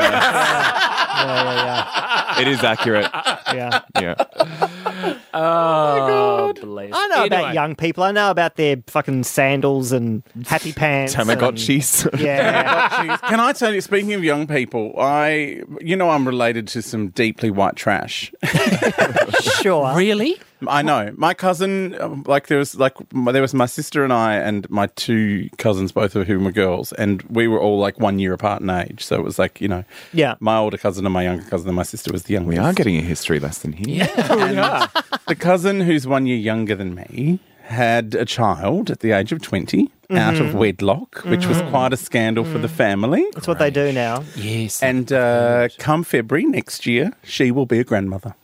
Yeah, 1.23 2.35
yeah. 2.35 2.41
it 2.41 2.49
is 2.49 2.63
accurate. 2.63 3.09
yeah, 3.15 3.81
yeah. 3.99 4.15
Yeah. 4.19 5.19
Oh, 5.33 5.98
bless. 6.91 7.05
I 7.05 7.07
know 7.09 7.25
about 7.27 7.55
young 7.55 7.75
people. 7.77 8.03
I 8.05 8.13
know 8.13 8.31
about 8.31 8.57
their 8.57 8.77
fucking 8.87 9.25
sandals 9.25 9.93
and 9.93 10.23
happy 10.47 10.73
pants. 10.75 11.15
and- 11.15 11.29
Tamagotchis. 11.29 12.09
Yeah. 12.21 12.89
Jeez. 12.91 13.21
Can 13.29 13.41
I 13.41 13.53
tell 13.53 13.73
you, 13.75 13.81
speaking 13.81 14.13
of 14.15 14.25
young 14.25 14.47
people, 14.47 14.95
I, 14.99 15.63
you 15.81 15.97
know, 15.97 16.11
I'm 16.11 16.27
related 16.27 16.67
to 16.69 16.83
some 16.83 17.09
deeply 17.09 17.51
white 17.51 17.77
trash. 17.77 18.33
sure. 19.63 19.95
Really? 19.97 20.39
I 20.67 20.83
know. 20.83 21.13
My 21.17 21.35
cousin, 21.35 21.95
um, 22.01 22.25
like 22.27 22.49
there 22.49 22.59
was 22.59 22.75
like 22.75 22.95
my- 23.13 23.31
there 23.33 23.43
was 23.43 23.55
my 23.55 23.67
sister 23.67 24.03
and 24.03 24.13
I 24.13 24.35
and 24.35 24.69
my 24.71 24.89
two 24.97 25.49
cousins, 25.59 25.93
both 25.93 26.17
of 26.17 26.27
whom 26.27 26.45
were 26.45 26.53
girls, 26.53 26.93
and 26.95 27.23
we 27.31 27.47
were 27.47 27.61
all 27.61 27.79
like 27.79 28.01
one 28.01 28.19
year 28.19 28.33
apart 28.33 28.61
in 28.63 28.71
age. 28.71 29.05
So 29.05 29.15
it 29.17 29.23
was 29.25 29.39
like 29.39 29.61
you 29.61 29.69
know, 29.69 29.85
Yeah. 30.13 30.35
my 30.41 30.57
older 30.57 30.79
cousin 30.79 31.07
and 31.07 31.13
my 31.13 31.23
younger 31.25 31.45
cousin, 31.45 31.69
and 31.69 31.77
my 31.77 31.83
sister 31.85 32.11
was 32.13 32.25
the 32.25 32.35
youngest. 32.35 32.49
We 32.59 32.59
are 32.59 32.73
getting 32.73 32.97
a 32.97 33.03
history 33.03 33.39
lesson 33.39 33.73
here. 33.73 34.09
Yeah. 34.19 34.87
the 35.29 35.37
cousin 35.37 35.81
who's 35.83 36.07
one 36.07 36.27
year 36.27 36.37
younger 36.39 36.75
than 36.75 36.95
me 36.95 37.39
had 37.65 38.15
a 38.15 38.25
child 38.25 38.91
at 38.91 39.01
the 39.01 39.13
age 39.13 39.31
of 39.31 39.43
20 39.43 39.91
out 40.11 40.41
of 40.41 40.55
wedlock, 40.55 41.23
which 41.27 41.45
was 41.47 41.61
quite 41.69 41.93
a 41.93 41.99
scandal 41.99 42.43
for 42.43 42.57
the 42.57 42.69
family. 42.69 43.25
That's 43.35 43.47
what 43.47 43.59
they 43.59 43.71
do 43.71 43.93
now. 43.93 44.25
yes. 44.35 44.83
And 44.83 45.13
uh, 45.13 45.69
come 45.79 46.03
February 46.03 46.47
next 46.47 46.87
year, 46.87 47.13
she 47.23 47.51
will 47.51 47.67
be 47.67 47.79
a 47.79 47.85
grandmother 47.85 48.35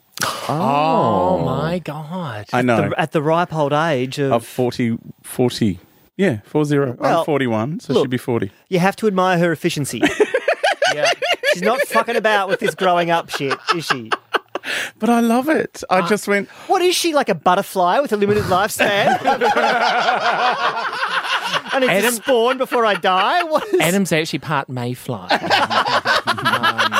oh, 0.48 1.44
my 1.44 1.78
God. 1.78 2.46
I 2.52 2.62
know. 2.62 2.88
The- 2.90 3.00
at 3.00 3.12
the 3.12 3.22
ripe 3.22 3.52
old 3.54 3.72
age 3.72 4.18
of, 4.18 4.32
of 4.32 4.46
40, 4.46 4.98
40. 5.22 5.78
Yeah, 6.16 6.40
40. 6.44 6.78
Well, 6.78 6.96
I'm 7.00 7.24
41, 7.24 7.80
so 7.80 7.92
look. 7.92 8.04
she'd 8.04 8.10
be 8.10 8.18
40. 8.18 8.50
you 8.68 8.78
have 8.78 8.94
to 8.96 9.06
admire 9.06 9.38
her 9.38 9.50
efficiency. 9.52 10.00
yeah. 10.94 11.10
She's 11.52 11.62
not 11.62 11.80
fucking 11.82 12.16
about 12.16 12.48
with 12.48 12.60
this 12.60 12.74
growing 12.74 13.10
up 13.10 13.30
shit, 13.30 13.58
is 13.74 13.84
she? 13.86 14.10
But 14.98 15.10
I 15.10 15.20
love 15.20 15.48
it. 15.48 15.82
I 15.90 15.98
uh, 15.98 16.08
just 16.08 16.26
went, 16.26 16.48
What 16.68 16.80
is 16.82 16.94
she 16.94 17.12
like 17.14 17.28
a 17.28 17.34
butterfly 17.34 18.00
with 18.00 18.12
a 18.12 18.16
limited 18.16 18.44
lifespan? 18.44 19.18
I 21.66 21.78
need 21.80 21.86
to 21.86 21.92
Adam- 21.92 22.14
spawn 22.14 22.58
before 22.58 22.86
I 22.86 22.94
die. 22.94 23.42
What 23.44 23.64
is 23.74 23.80
Adam's 23.80 24.12
actually 24.12 24.38
part 24.38 24.68
Mayfly. 24.68 25.28
Um, 26.26 26.93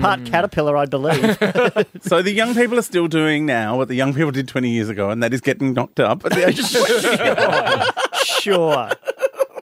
part 0.00 0.24
caterpillar, 0.24 0.76
I 0.76 0.86
believe. 0.86 1.36
so 2.02 2.22
the 2.22 2.32
young 2.32 2.54
people 2.54 2.78
are 2.78 2.82
still 2.82 3.08
doing 3.08 3.46
now 3.46 3.76
what 3.76 3.88
the 3.88 3.94
young 3.94 4.14
people 4.14 4.30
did 4.30 4.48
20 4.48 4.70
years 4.70 4.88
ago, 4.88 5.10
and 5.10 5.22
that 5.22 5.32
is 5.34 5.40
getting 5.40 5.72
knocked 5.72 6.00
up 6.00 6.24
at 6.24 6.32
the 6.32 6.46
age 6.46 6.58
of 6.58 6.70
20. 6.70 8.24
sure. 8.24 8.90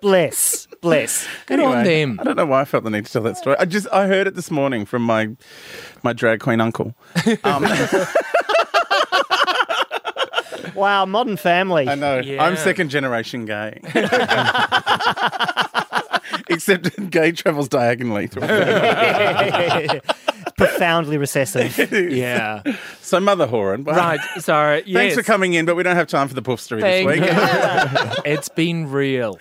Bless, 0.00 0.66
bless. 0.80 1.26
Good 1.46 1.60
on 1.60 1.82
them. 1.84 2.18
I 2.20 2.24
don't 2.24 2.36
know 2.36 2.46
why 2.46 2.60
I 2.60 2.64
felt 2.64 2.84
the 2.84 2.90
need 2.90 3.06
to 3.06 3.12
tell 3.12 3.22
that 3.22 3.36
story. 3.36 3.56
I 3.58 3.64
just 3.64 3.88
I 3.92 4.06
heard 4.06 4.26
it 4.28 4.34
this 4.34 4.50
morning 4.50 4.86
from 4.86 5.02
my 5.02 5.30
my 6.02 6.12
drag 6.12 6.40
queen 6.40 6.60
uncle. 6.60 6.94
Um, 7.44 7.66
Wow, 10.74 11.06
modern 11.06 11.36
family. 11.36 11.88
I 11.88 11.96
know. 11.96 12.20
Yeah. 12.20 12.40
I'm 12.44 12.56
second 12.56 12.90
generation 12.90 13.46
gay. 13.46 13.80
Except 16.50 17.10
gay 17.10 17.32
travels 17.32 17.68
diagonally 17.68 18.26
through. 18.26 18.46
Profoundly 20.56 21.18
recessive. 21.18 21.76
Yeah. 22.18 22.62
So 23.00 23.20
Mother 23.20 23.46
Horan. 23.46 23.84
well, 23.84 23.96
Right. 23.96 24.20
Sorry. 24.40 24.82
Thanks 24.82 25.14
for 25.14 25.22
coming 25.22 25.54
in, 25.54 25.66
but 25.66 25.76
we 25.76 25.82
don't 25.82 25.96
have 25.96 26.08
time 26.08 26.26
for 26.28 26.34
the 26.34 26.42
poof 26.42 26.60
story 26.60 26.80
Thank 26.80 27.08
this 27.08 27.20
week. 27.20 27.30
you. 27.30 28.22
it's 28.24 28.48
been 28.48 28.90
real. 28.90 29.38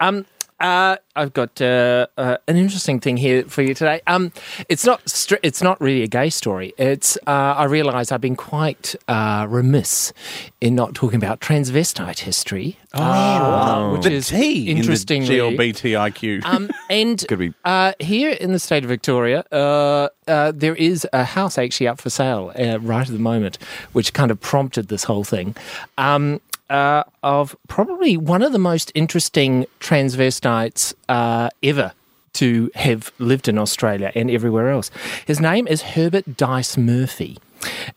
Um, 0.00 0.24
uh, 0.64 0.96
I've 1.14 1.32
got 1.34 1.60
uh, 1.60 2.06
uh, 2.16 2.38
an 2.48 2.56
interesting 2.56 2.98
thing 2.98 3.16
here 3.18 3.44
for 3.44 3.62
you 3.62 3.74
today. 3.74 4.00
Um, 4.06 4.32
it's 4.68 4.84
not 4.84 5.04
stri- 5.04 5.38
it's 5.42 5.62
not 5.62 5.78
really 5.80 6.02
a 6.02 6.06
gay 6.08 6.30
story. 6.30 6.72
It's 6.78 7.16
uh, 7.26 7.30
I 7.30 7.64
realise 7.64 8.10
I've 8.10 8.20
been 8.22 8.34
quite 8.34 8.96
uh, 9.06 9.46
remiss 9.48 10.12
in 10.60 10.74
not 10.74 10.94
talking 10.94 11.16
about 11.16 11.40
transvestite 11.40 12.20
history. 12.20 12.78
Oh, 12.94 13.92
which 13.92 14.04
the 14.04 14.12
is 14.12 14.28
T 14.28 14.68
interesting. 14.70 15.22
in 15.22 15.28
GLBTIQ. 15.28 16.44
Um, 16.44 16.70
and 16.88 17.24
Could 17.28 17.38
be. 17.40 17.52
uh, 17.64 17.92
here 18.00 18.30
in 18.30 18.52
the 18.52 18.58
state 18.58 18.84
of 18.84 18.88
Victoria, 18.88 19.44
uh, 19.52 20.08
uh, 20.26 20.52
there 20.54 20.74
is 20.76 21.06
a 21.12 21.24
house 21.24 21.58
actually 21.58 21.88
up 21.88 22.00
for 22.00 22.08
sale 22.10 22.52
uh, 22.58 22.78
right 22.80 23.06
at 23.06 23.12
the 23.12 23.18
moment, 23.18 23.58
which 23.92 24.12
kind 24.14 24.30
of 24.30 24.40
prompted 24.40 24.88
this 24.88 25.04
whole 25.04 25.24
thing. 25.24 25.54
Um, 25.98 26.40
uh, 26.70 27.04
of 27.22 27.56
probably 27.68 28.16
one 28.16 28.42
of 28.42 28.52
the 28.52 28.58
most 28.58 28.90
interesting 28.94 29.66
transvestites 29.80 30.94
uh, 31.08 31.50
ever 31.62 31.92
to 32.34 32.70
have 32.74 33.12
lived 33.18 33.48
in 33.48 33.58
Australia 33.58 34.10
and 34.14 34.30
everywhere 34.30 34.70
else. 34.70 34.90
His 35.26 35.40
name 35.40 35.68
is 35.68 35.82
Herbert 35.82 36.36
Dyce 36.36 36.76
Murphy, 36.76 37.38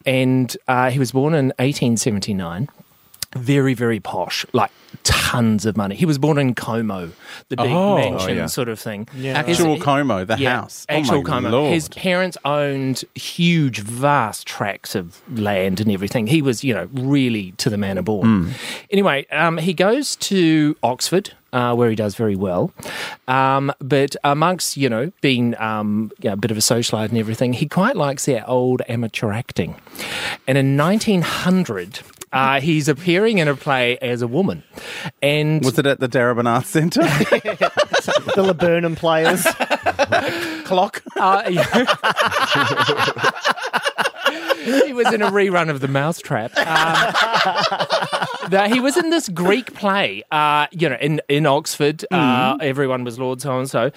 and 0.06 0.56
uh, 0.68 0.92
he 0.92 1.00
was 1.00 1.12
born 1.12 1.34
in 1.34 1.48
1879 1.58 2.70
very, 3.34 3.74
very 3.74 4.00
posh, 4.00 4.46
like 4.54 4.72
tons 5.08 5.66
of 5.66 5.76
money. 5.78 5.96
He 5.96 6.06
was 6.06 6.18
born 6.18 6.38
in 6.38 6.54
Como, 6.54 7.12
the 7.50 7.56
big 7.58 7.68
Oh, 7.70 7.96
mansion 7.98 8.38
yeah. 8.38 8.46
sort 8.46 8.70
of 8.70 8.80
thing. 8.80 9.08
Actual 9.26 9.76
His- 9.76 9.84
Como, 9.84 10.26
the 10.26 10.38
yeah, 10.38 10.62
house. 10.62 10.86
Oh 10.90 10.94
Actual 10.96 11.24
my 11.24 11.30
Como. 11.30 11.50
Lord. 11.50 11.74
His 11.74 11.90
parents 11.90 12.38
owned 12.46 13.04
huge, 13.16 13.80
vast 13.80 14.46
tracts 14.48 14.96
of 14.96 15.22
land 15.38 15.80
and 15.80 15.92
everything. 15.92 16.28
He 16.28 16.42
was, 16.42 16.64
you 16.64 16.74
know, 16.74 16.88
really 16.94 17.52
to 17.58 17.70
the 17.70 17.78
manor 17.78 18.02
born. 18.02 18.52
Anyway, 18.92 19.26
um, 19.32 19.58
he 19.58 19.74
goes 19.74 20.16
to 20.18 20.76
Oxford. 20.84 21.32
Uh, 21.54 21.74
where 21.74 21.90
he 21.90 21.96
does 21.96 22.14
very 22.16 22.36
well, 22.36 22.74
um, 23.30 23.72
but 23.80 24.18
amongst 24.26 24.76
you 24.76 24.90
know 24.90 25.14
being 25.22 25.58
um, 25.60 26.12
you 26.22 26.30
know, 26.30 26.34
a 26.34 26.36
bit 26.36 26.52
of 26.52 26.58
a 26.58 26.60
socialite 26.60 27.08
and 27.08 27.18
everything, 27.18 27.54
he 27.54 27.66
quite 27.68 27.96
likes 27.96 28.26
their 28.26 28.48
old 28.48 28.82
amateur 28.90 29.32
acting. 29.32 29.74
And 30.46 30.58
in 30.58 30.76
1900, 30.76 32.02
Uh, 32.38 32.62
he's 32.62 32.88
appearing 32.88 33.40
in 33.40 33.48
a 33.48 33.56
play 33.56 33.98
as 33.98 34.22
a 34.22 34.28
woman, 34.28 34.62
and 35.24 35.66
Was 35.66 35.80
it 35.80 35.88
at 35.88 36.00
the 36.00 36.08
Darebin 36.08 36.48
Arts 36.48 36.70
Centre? 36.70 37.02
The 38.36 38.44
Laburnum 38.44 38.96
players. 38.96 39.44
Clock. 40.66 41.02
Uh, 41.16 41.44
yeah. 41.50 41.64
he 44.86 44.94
was 44.94 45.12
in 45.12 45.22
a 45.24 45.32
rerun 45.32 45.70
of 45.70 45.80
The 45.82 45.88
Mousetrap. 45.88 46.56
Um, 46.58 47.14
that 48.50 48.70
he 48.72 48.80
was 48.80 48.96
in 48.96 49.10
this 49.10 49.28
Greek 49.30 49.74
play, 49.74 50.24
uh, 50.32 50.68
you 50.72 50.88
know, 50.88 50.98
in, 51.02 51.20
in 51.28 51.46
Oxford. 51.48 52.06
Uh, 52.12 52.58
everyone 52.62 53.04
was 53.04 53.18
Lord 53.18 53.42
so 53.42 53.58
and 53.58 53.70
so. 53.70 53.92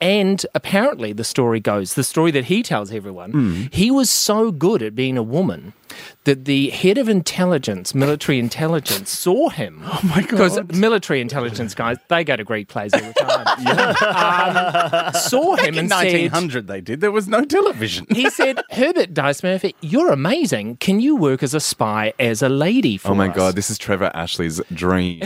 And 0.00 0.46
apparently, 0.54 1.12
the 1.12 1.24
story 1.24 1.60
goes, 1.60 1.94
the 1.94 2.04
story 2.04 2.30
that 2.30 2.46
he 2.46 2.62
tells 2.62 2.90
everyone, 2.92 3.68
he 3.72 3.90
was 3.90 4.08
so 4.10 4.50
good 4.50 4.82
at 4.82 4.94
being 4.94 5.18
a 5.18 5.22
woman 5.22 5.74
that 6.24 6.44
the 6.44 6.70
head 6.70 6.98
of 6.98 7.08
intelligence, 7.08 7.94
military 7.94 8.38
intelligence, 8.38 9.10
saw 9.10 9.48
him. 9.48 9.82
Oh 9.92 10.00
my 10.04 10.22
God. 10.22 10.30
Because 10.30 10.60
military 10.78 11.20
intelligence 11.20 11.74
guys, 11.74 11.96
they 12.08 12.24
go 12.24 12.36
to 12.36 12.44
Greek 12.44 12.68
plays 12.68 12.92
all 12.94 13.00
the 13.00 13.12
time. 13.14 15.06
um, 15.06 15.12
saw 15.14 15.56
him 15.56 15.74
In 15.74 15.78
and 15.80 15.88
said, 15.90 16.04
1900, 16.12 16.66
they 16.66 16.80
did. 16.80 17.00
There 17.00 17.10
was 17.12 17.28
no 17.28 17.44
television. 17.44 18.06
he 18.10 18.30
said, 18.38 18.60
Herbert 18.70 19.12
Dyce 19.14 19.42
Murphy, 19.42 19.74
you're 19.80 20.12
amazing. 20.12 20.76
Can 20.78 21.00
you 21.00 21.16
work 21.16 21.42
as 21.42 21.54
a 21.54 21.60
spy 21.60 22.12
as 22.18 22.42
a 22.42 22.48
lady 22.48 22.96
for 22.96 23.10
Oh 23.10 23.14
my 23.14 23.28
us?" 23.28 23.36
god, 23.36 23.54
this 23.56 23.68
is 23.70 23.78
Trevor 23.78 24.10
Ashley's 24.14 24.60
dream. 24.72 25.20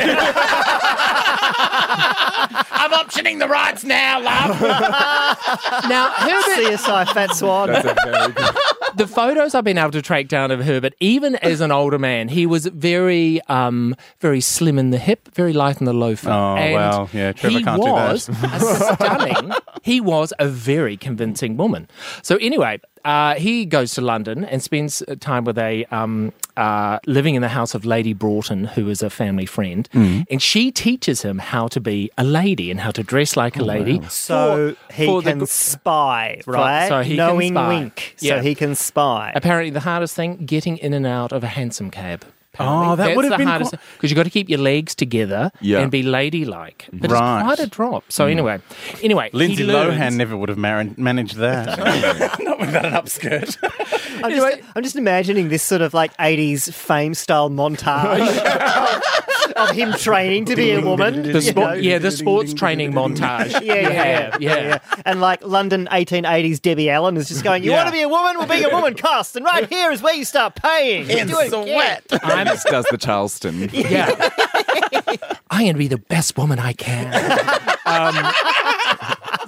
I'm 2.76 2.92
optioning 3.14 3.38
the 3.38 3.48
rights 3.48 3.84
now, 3.84 4.20
love. 4.20 4.60
now, 5.88 6.10
Herbert, 6.10 6.64
CSI 6.78 7.12
Fat 7.12 7.34
Swan. 7.34 7.68
That's 7.72 7.86
a 7.86 7.94
very 8.10 8.32
good. 8.32 8.54
the 8.96 9.06
photos 9.06 9.54
I've 9.54 9.64
been 9.64 9.78
able 9.78 9.90
to 9.92 10.02
track 10.02 10.28
down 10.28 10.50
of 10.50 10.60
Herbert, 10.64 10.94
even 11.00 11.36
as 11.36 11.60
an 11.60 11.70
older 11.72 11.98
man, 11.98 12.28
he 12.28 12.46
was 12.46 12.66
very, 12.66 13.40
um, 13.48 13.94
very 14.20 14.40
slim 14.40 14.78
in 14.78 14.90
the 14.90 14.98
hip, 14.98 15.28
very 15.34 15.52
light 15.52 15.78
in 15.80 15.84
the 15.86 15.92
loafer. 15.94 16.30
Oh, 16.30 16.56
and 16.56 16.74
well, 16.74 17.10
yeah, 17.12 17.32
Trevor 17.32 17.58
he 17.58 17.64
can't 17.64 17.82
do 17.82 17.88
that. 17.88 18.12
was 18.12 18.24
stunning. 18.94 19.52
He 19.82 20.00
was 20.00 20.32
a 20.38 20.48
very 20.48 20.96
convincing 20.96 21.56
woman. 21.56 21.88
So 22.22 22.36
anyway, 22.36 22.80
uh, 23.04 23.34
he 23.34 23.66
goes 23.66 23.92
to 23.94 24.00
London 24.00 24.44
and 24.44 24.62
spends 24.62 25.02
time 25.20 25.44
with 25.44 25.58
a 25.58 25.84
um, 25.90 26.32
uh, 26.56 26.98
living 27.06 27.34
in 27.34 27.42
the 27.42 27.48
house 27.48 27.74
of 27.74 27.84
Lady 27.84 28.14
Broughton, 28.14 28.64
who 28.64 28.88
is 28.88 29.02
a 29.02 29.10
family 29.10 29.44
friend, 29.46 29.88
Mm. 29.94 30.24
and 30.30 30.40
she 30.42 30.70
teaches 30.72 31.22
him 31.22 31.38
how 31.38 31.68
to 31.68 31.80
be 31.80 32.10
a 32.16 32.24
lady 32.24 32.70
and 32.70 32.80
how 32.80 32.90
to 32.92 33.03
dress 33.04 33.36
like 33.36 33.56
a 33.56 33.62
Oh, 33.62 33.64
lady. 33.66 34.00
So 34.08 34.74
for- 34.88 34.92
he 34.94 35.06
for 35.06 35.22
can 35.22 35.38
gr- 35.40 35.44
spy, 35.46 36.40
right? 36.46 36.88
so 36.88 37.02
he 37.02 37.10
can 37.10 37.16
Knowing 37.18 37.52
spy. 37.54 37.68
wink. 37.68 38.16
Yeah. 38.20 38.36
So 38.36 38.42
he 38.42 38.54
can 38.54 38.74
spy. 38.74 39.32
Apparently, 39.34 39.70
the 39.70 39.80
hardest 39.80 40.14
thing 40.16 40.44
getting 40.46 40.78
in 40.78 40.92
and 40.92 41.06
out 41.06 41.32
of 41.32 41.44
a 41.44 41.48
handsome 41.48 41.90
cab. 41.90 42.24
Oh, 42.56 42.94
that 42.94 43.16
would 43.16 43.24
have 43.24 43.36
been 43.36 43.48
quite- 43.48 43.68
because 43.96 44.10
you've 44.12 44.16
got 44.16 44.22
to 44.22 44.30
keep 44.30 44.48
your 44.48 44.60
legs 44.60 44.94
together 44.94 45.50
Yeah. 45.60 45.80
and 45.80 45.90
be 45.90 46.04
ladylike. 46.04 46.86
But 46.92 47.10
Right. 47.10 47.38
it's 47.40 47.44
quite 47.46 47.58
a 47.58 47.66
drop. 47.68 48.04
So 48.12 48.26
hmm. 48.26 48.30
anyway, 48.30 48.58
anyway, 49.02 49.28
Lindsay 49.32 49.64
Lohan 49.66 50.14
never 50.14 50.36
would 50.36 50.48
have 50.50 50.58
mar- 50.58 50.86
managed 50.96 51.34
that. 51.38 51.76
Not 52.40 52.60
without 52.60 52.84
an 52.84 52.92
upskirt. 52.92 53.56
I'm, 54.22 54.30
just, 54.30 54.58
I'm 54.76 54.82
just 54.84 54.94
imagining 54.94 55.48
this 55.48 55.64
sort 55.64 55.82
of 55.82 55.94
like 55.94 56.16
80s 56.18 56.72
fame 56.72 57.14
style 57.14 57.50
montage 57.50 58.20
of 59.56 59.70
him 59.70 59.92
training 59.94 60.44
to 60.46 60.56
be 60.56 60.72
a 60.72 60.80
woman. 60.80 61.22
The 61.22 61.32
you 61.34 61.40
sport, 61.40 61.66
know? 61.68 61.72
yeah, 61.74 61.98
the 61.98 62.10
sports 62.10 62.54
training 62.54 62.92
montage. 62.92 63.52
Yeah, 63.64 63.74
yeah, 63.74 63.90
yeah, 63.90 64.36
yeah. 64.40 64.56
yeah. 64.66 64.78
And 65.06 65.20
like 65.20 65.44
London 65.44 65.88
1880s 65.90 66.60
Debbie 66.60 66.90
Allen 66.90 67.16
is 67.16 67.28
just 67.28 67.42
going, 67.44 67.62
You 67.64 67.70
Yeah. 67.70 67.78
want 67.78 67.88
to 67.88 67.92
be 67.92 68.02
a 68.02 68.08
woman? 68.08 68.36
Well, 68.38 68.46
being 68.46 68.64
a 68.64 68.68
woman 68.70 68.94
costs. 68.94 69.36
And 69.36 69.44
right 69.44 69.66
here 69.68 69.90
is 69.90 70.02
where 70.02 70.14
you 70.14 70.24
start 70.24 70.56
paying. 70.56 71.08
In 71.08 71.28
Do 71.28 71.38
it 71.40 71.48
sweat. 71.50 72.04
I'm, 72.22 72.46
This 72.46 72.64
does 72.64 72.84
the 72.90 72.98
Charleston. 72.98 73.68
yeah. 73.72 74.30
I'm 75.50 75.60
going 75.62 75.72
to 75.74 75.78
be 75.78 75.88
the 75.88 75.98
best 75.98 76.36
woman 76.36 76.58
I 76.58 76.72
can. 76.72 77.06
um, 77.86 78.32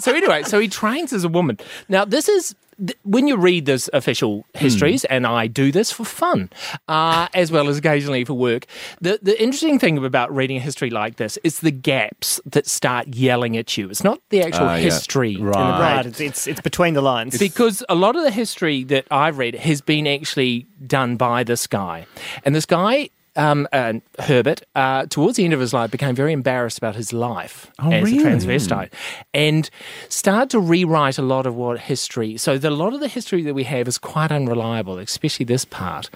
so 0.01 0.14
anyway, 0.14 0.42
so 0.45 0.59
he 0.61 0.69
trains 0.69 1.12
as 1.12 1.25
a 1.25 1.29
woman. 1.29 1.59
Now, 1.88 2.05
this 2.05 2.29
is 2.29 2.55
th- 2.78 2.98
when 3.04 3.26
you 3.28 3.36
read 3.36 3.66
those 3.66 3.88
official 3.92 4.44
histories, 4.54 5.04
and 5.06 5.26
I 5.26 5.46
do 5.46 5.72
this 5.72 5.90
for 5.92 6.04
fun, 6.04 6.50
uh, 6.88 7.28
as 7.34 7.50
well 7.50 7.68
as 7.68 7.78
occasionally 7.78 8.24
for 8.24 8.34
work. 8.34 8.66
The 9.00 9.18
the 9.22 9.40
interesting 9.42 9.78
thing 9.78 9.98
about 10.04 10.34
reading 10.34 10.56
a 10.56 10.60
history 10.60 10.90
like 10.90 11.16
this 11.16 11.38
is 11.44 11.60
the 11.60 11.70
gaps 11.70 12.40
that 12.46 12.66
start 12.66 13.08
yelling 13.08 13.56
at 13.56 13.76
you. 13.76 13.88
It's 13.90 14.04
not 14.04 14.20
the 14.30 14.42
actual 14.42 14.66
yeah. 14.66 14.78
history 14.78 15.34
in 15.34 15.40
the 15.44 15.46
Right. 15.46 15.54
page. 15.54 15.80
Right, 15.96 16.06
it's, 16.06 16.20
it's, 16.20 16.46
it's 16.46 16.60
between 16.60 16.94
the 16.94 17.02
lines. 17.02 17.38
Because 17.38 17.82
a 17.88 17.94
lot 17.94 18.16
of 18.16 18.22
the 18.22 18.30
history 18.30 18.84
that 18.84 19.06
I've 19.10 19.38
read 19.38 19.54
has 19.54 19.80
been 19.80 20.06
actually 20.06 20.66
done 20.86 21.16
by 21.16 21.44
this 21.44 21.66
guy. 21.66 22.06
And 22.44 22.54
this 22.54 22.66
guy, 22.66 23.10
um, 23.37 23.68
uh, 23.72 23.94
Herbert, 24.18 24.62
uh, 24.75 25.07
towards 25.07 25.37
the 25.37 25.44
end 25.44 25.53
of 25.53 25.61
his 25.61 25.72
life, 25.72 25.90
became 25.90 26.14
very 26.14 26.33
embarrassed 26.33 26.79
about 26.79 26.96
his 26.96 27.12
life 27.12 27.70
as 27.79 28.05
really? 28.05 28.18
a 28.18 28.22
transvestite 28.22 28.90
and 29.35 29.70
started 30.09 30.51
to 30.51 30.61
rewrite 30.61 31.18
a 31.18 31.22
lot 31.22 31.46
of 31.46 31.55
what 31.55 31.81
history. 31.81 32.37
So 32.37 32.59
that 32.59 32.70
a 32.70 32.75
lot 32.75 32.94
of 32.94 33.01
the 33.01 33.09
history 33.09 33.42
that 33.42 33.55
we 33.55 33.64
have 33.64 33.88
is 33.88 33.99
quite 33.99 34.33
unreliable, 34.33 34.99
especially 34.99 35.44
this 35.44 35.64
part. 35.64 36.11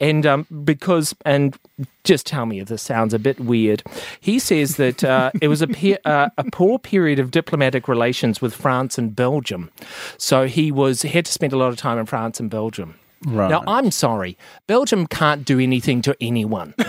And 0.00 0.26
um, 0.26 0.46
because, 0.64 1.14
and 1.24 1.58
just 2.04 2.26
tell 2.26 2.46
me 2.46 2.60
if 2.60 2.68
this 2.68 2.82
sounds 2.82 3.14
a 3.14 3.18
bit 3.18 3.40
weird. 3.40 3.82
He 4.20 4.38
says 4.38 4.76
that 4.76 5.02
uh, 5.02 5.30
it 5.40 5.48
was 5.48 5.62
a, 5.62 5.66
pe- 5.66 5.96
uh, 6.04 6.30
a 6.36 6.44
poor 6.50 6.78
period 6.78 7.18
of 7.18 7.30
diplomatic 7.30 7.88
relations 7.88 8.40
with 8.40 8.54
France 8.54 8.98
and 8.98 9.14
Belgium. 9.16 9.70
So 10.18 10.46
he 10.46 10.70
was 10.70 11.02
he 11.02 11.08
had 11.08 11.24
to 11.26 11.32
spend 11.32 11.52
a 11.52 11.56
lot 11.56 11.68
of 11.68 11.76
time 11.76 11.98
in 11.98 12.06
France 12.06 12.40
and 12.40 12.50
Belgium. 12.50 12.96
Right. 13.26 13.50
Now, 13.50 13.62
I'm 13.66 13.90
sorry. 13.90 14.36
Belgium 14.66 15.06
can't 15.06 15.44
do 15.44 15.58
anything 15.60 16.02
to 16.02 16.16
anyone. 16.20 16.74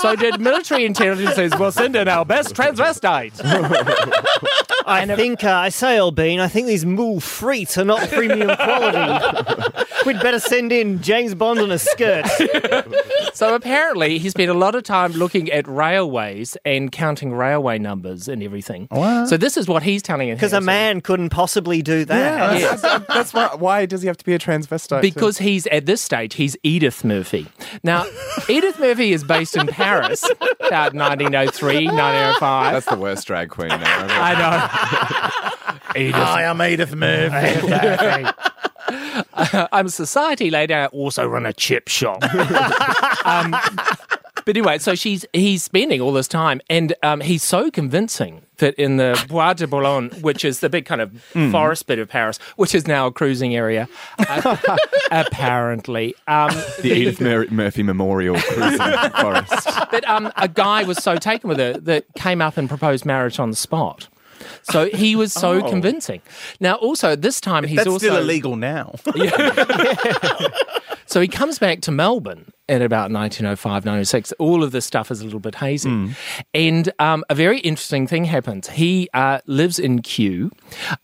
so 0.00 0.14
did 0.16 0.40
military 0.40 0.84
intelligence 0.84 1.34
says, 1.34 1.52
we'll 1.58 1.72
send 1.72 1.96
in 1.96 2.08
our 2.08 2.24
best 2.24 2.54
transvestite. 2.54 3.38
I 4.86 5.06
think, 5.06 5.44
uh, 5.44 5.50
I 5.52 5.68
say, 5.68 5.98
Albine, 5.98 6.40
I 6.40 6.48
think 6.48 6.66
these 6.66 6.84
moules 6.84 7.24
frites 7.24 7.76
are 7.78 7.84
not 7.84 8.08
premium 8.10 8.54
quality. 8.56 9.84
We'd 10.06 10.20
better 10.20 10.40
send 10.40 10.72
in 10.72 11.02
James 11.02 11.34
Bond 11.34 11.58
on 11.60 11.70
a 11.70 11.78
skirt. 11.78 12.26
So 13.38 13.54
apparently, 13.54 14.18
he 14.18 14.30
spent 14.30 14.50
a 14.50 14.54
lot 14.54 14.74
of 14.74 14.82
time 14.82 15.12
looking 15.12 15.48
at 15.52 15.68
railways 15.68 16.56
and 16.64 16.90
counting 16.90 17.32
railway 17.32 17.78
numbers 17.78 18.26
and 18.26 18.42
everything. 18.42 18.88
Wow. 18.90 19.26
So 19.26 19.36
this 19.36 19.56
is 19.56 19.68
what 19.68 19.84
he's 19.84 20.02
telling 20.02 20.28
us. 20.32 20.38
Because 20.38 20.52
a 20.52 20.60
man 20.60 21.00
couldn't 21.00 21.28
possibly 21.28 21.80
do 21.80 22.04
that. 22.06 22.60
Yeah, 22.60 22.74
that's, 22.74 23.06
that's 23.06 23.32
why. 23.32 23.54
Why 23.54 23.86
does 23.86 24.02
he 24.02 24.08
have 24.08 24.16
to 24.16 24.24
be 24.24 24.34
a 24.34 24.40
transvestite? 24.40 25.02
Because 25.02 25.38
he's 25.38 25.68
at 25.68 25.86
this 25.86 26.00
stage, 26.00 26.34
he's 26.34 26.56
Edith 26.64 27.04
Murphy. 27.04 27.46
Now, 27.84 28.06
Edith 28.48 28.80
Murphy 28.80 29.12
is 29.12 29.22
based 29.22 29.56
in 29.56 29.68
Paris, 29.68 30.24
about 30.58 30.94
1903, 30.94 31.86
1905. 31.86 32.72
that's 32.72 32.86
the 32.86 32.96
worst 32.96 33.24
drag 33.28 33.50
queen 33.50 33.70
ever. 33.70 33.84
I 33.84 34.34
know. 34.34 34.57
Edith 35.96 36.14
I 36.14 36.42
am 36.44 36.60
Edith 36.62 36.94
Murphy. 36.94 38.26
I'm 39.72 39.86
a 39.86 39.90
society 39.90 40.50
lady. 40.50 40.74
I 40.74 40.86
also 40.86 41.26
run 41.26 41.46
a 41.46 41.52
chip 41.52 41.88
shop. 41.88 42.22
um, 43.24 43.50
but 44.44 44.56
anyway, 44.56 44.78
so 44.78 44.94
she's 44.94 45.26
he's 45.32 45.62
spending 45.62 46.00
all 46.00 46.12
this 46.12 46.28
time, 46.28 46.60
and 46.70 46.94
um, 47.02 47.20
he's 47.20 47.42
so 47.42 47.70
convincing 47.70 48.42
that 48.56 48.74
in 48.74 48.96
the 48.96 49.22
Bois 49.28 49.52
de 49.54 49.66
Boulogne, 49.66 50.08
which 50.22 50.44
is 50.44 50.60
the 50.60 50.68
big 50.70 50.86
kind 50.86 51.00
of 51.00 51.20
forest 51.50 51.86
bit 51.86 51.98
of 51.98 52.08
Paris, 52.08 52.38
which 52.56 52.74
is 52.74 52.86
now 52.86 53.06
a 53.06 53.12
cruising 53.12 53.54
area, 53.54 53.88
uh, 54.18 54.56
apparently. 55.10 56.14
Um, 56.26 56.50
the 56.80 56.90
Edith 56.92 57.20
Mur- 57.20 57.46
Murphy 57.50 57.82
Memorial 57.82 58.36
Cruising 58.40 58.78
Forest. 59.20 59.68
but 59.90 60.08
um, 60.08 60.32
a 60.36 60.48
guy 60.48 60.82
was 60.82 60.98
so 61.02 61.16
taken 61.16 61.48
with 61.48 61.58
her 61.58 61.74
that 61.74 62.06
came 62.14 62.40
up 62.40 62.56
and 62.56 62.68
proposed 62.68 63.04
marriage 63.04 63.38
on 63.38 63.50
the 63.50 63.56
spot. 63.56 64.08
So 64.62 64.88
he 64.88 65.16
was 65.16 65.32
so 65.32 65.62
Oh. 65.64 65.68
convincing. 65.70 66.20
Now, 66.60 66.74
also 66.74 67.16
this 67.16 67.40
time 67.40 67.64
he's 67.64 67.76
That's 67.76 67.88
also 67.88 68.06
still 68.06 68.16
illegal 68.18 68.56
now. 68.56 68.94
So 71.10 71.22
he 71.22 71.28
comes 71.28 71.58
back 71.58 71.80
to 71.82 71.90
Melbourne 71.90 72.52
in 72.68 72.82
about 72.82 73.10
1905, 73.10 73.64
1906. 73.86 74.32
All 74.32 74.62
of 74.62 74.72
this 74.72 74.84
stuff 74.84 75.10
is 75.10 75.22
a 75.22 75.24
little 75.24 75.40
bit 75.40 75.54
hazy. 75.54 76.14
And 76.52 76.92
um, 76.98 77.24
a 77.30 77.34
very 77.34 77.60
interesting 77.60 78.06
thing 78.06 78.24
happens. 78.26 78.68
He 78.68 79.08
uh, 79.14 79.38
lives 79.46 79.78
in 79.78 80.02
Kew 80.02 80.50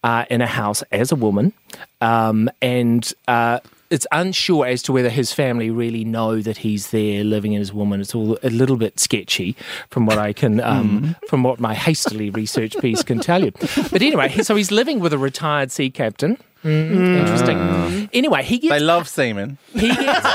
uh, 0.03 0.27
in 0.29 0.43
a 0.43 0.47
house 0.47 0.83
as 0.93 1.11
a 1.11 1.17
woman. 1.17 1.55
Um, 2.03 2.51
and 2.61 3.11
uh, 3.29 3.61
it's 3.95 4.07
unsure 4.13 4.67
as 4.67 4.83
to 4.83 4.93
whether 4.93 5.09
his 5.09 5.33
family 5.33 5.71
really 5.71 6.05
know 6.05 6.43
that 6.43 6.59
he's 6.59 6.91
there 6.91 7.23
living 7.23 7.55
as 7.55 7.71
a 7.71 7.75
woman. 7.75 8.01
It's 8.01 8.15
all 8.15 8.37
a 8.43 8.51
little 8.51 8.77
bit 8.77 8.99
sketchy 8.99 9.57
from 9.89 10.05
what 10.05 10.19
I 10.19 10.33
can, 10.33 10.61
um, 10.61 11.15
from 11.29 11.45
what 11.45 11.61
my 11.61 11.75
hastily 11.75 12.31
researched 12.31 12.81
piece 12.81 13.03
can 13.05 13.21
tell 13.21 13.45
you. 13.45 13.53
But 13.93 14.03
anyway, 14.03 14.31
so 14.43 14.57
he's 14.57 14.73
living 14.73 14.99
with 14.99 15.13
a 15.13 15.19
retired 15.19 15.71
sea 15.71 15.91
captain 15.91 16.39
Interesting. 16.65 18.09
Anyway, 18.13 18.43
he 18.43 18.59
gets 18.59 18.73
They 18.73 18.81
love 18.81 19.09
semen. 19.09 19.59
he 19.73 19.89
gets 19.89 20.27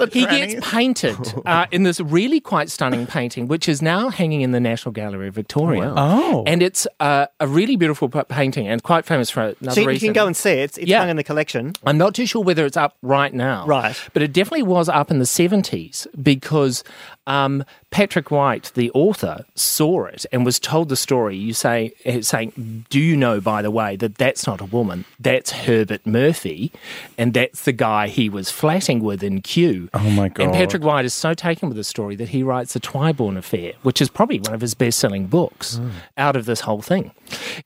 he 0.12 0.24
gets 0.26 0.68
painted 0.70 1.16
uh, 1.46 1.66
in 1.70 1.82
this 1.82 2.00
really 2.00 2.40
quite 2.40 2.70
stunning 2.70 3.06
painting, 3.06 3.48
which 3.48 3.68
is 3.68 3.82
now 3.82 4.08
hanging 4.08 4.40
in 4.42 4.52
the 4.52 4.60
National 4.60 4.92
Gallery 4.92 5.28
of 5.28 5.34
Victoria. 5.34 5.92
Oh. 5.96 6.44
and 6.46 6.62
it's 6.62 6.86
uh, 7.00 7.26
a 7.38 7.46
really 7.46 7.76
beautiful 7.76 8.08
painting 8.08 8.66
and 8.68 8.82
quite 8.82 9.04
famous 9.04 9.30
for 9.30 9.54
another 9.60 9.74
So 9.74 9.80
you 9.82 9.88
reason. 9.88 10.06
can 10.08 10.12
go 10.14 10.26
and 10.26 10.36
see 10.36 10.50
it. 10.50 10.58
It's, 10.60 10.78
it's 10.78 10.86
Yeah. 10.88 11.00
hung 11.00 11.10
in 11.10 11.16
the 11.16 11.24
collection. 11.24 11.72
I'm 11.84 11.98
not 11.98 12.14
too 12.14 12.26
sure 12.26 12.42
whether 12.42 12.64
it's 12.66 12.76
up 12.76 12.96
right 13.02 13.32
now. 13.34 13.66
Right. 13.66 13.96
But 14.12 14.22
it 14.22 14.32
definitely 14.32 14.62
was 14.64 14.88
up 14.88 15.10
in 15.10 15.18
the 15.18 15.24
70s 15.24 16.06
because 16.22 16.84
um, 17.30 17.64
Patrick 17.90 18.30
White, 18.30 18.72
the 18.74 18.90
author, 18.90 19.44
saw 19.54 20.04
it 20.06 20.26
and 20.32 20.44
was 20.44 20.58
told 20.58 20.88
the 20.88 20.96
story. 20.96 21.36
You 21.36 21.52
say, 21.54 21.92
eh, 22.04 22.22
saying, 22.22 22.86
Do 22.90 22.98
you 22.98 23.16
know, 23.16 23.40
by 23.40 23.62
the 23.62 23.70
way, 23.70 23.96
that 23.96 24.16
that's 24.16 24.46
not 24.46 24.60
a 24.60 24.64
woman? 24.64 25.04
That's 25.18 25.52
Herbert 25.52 26.04
Murphy, 26.06 26.72
and 27.16 27.32
that's 27.32 27.62
the 27.64 27.72
guy 27.72 28.08
he 28.08 28.28
was 28.28 28.50
flatting 28.50 29.00
with 29.00 29.22
in 29.22 29.42
Kew. 29.42 29.88
Oh, 29.94 30.10
my 30.10 30.28
god! 30.28 30.44
And 30.44 30.52
Patrick 30.52 30.82
White 30.82 31.04
is 31.04 31.14
so 31.14 31.32
taken 31.34 31.68
with 31.68 31.76
the 31.76 31.84
story 31.84 32.16
that 32.16 32.30
he 32.30 32.42
writes 32.42 32.72
The 32.72 32.80
Twyborn 32.80 33.36
Affair, 33.36 33.72
which 33.82 34.00
is 34.02 34.08
probably 34.10 34.40
one 34.40 34.54
of 34.54 34.60
his 34.60 34.74
best 34.74 34.98
selling 34.98 35.26
books 35.26 35.76
Hmm. 35.76 35.90
out 36.18 36.36
of 36.36 36.46
this 36.46 36.60
whole 36.60 36.82
thing. 36.82 37.12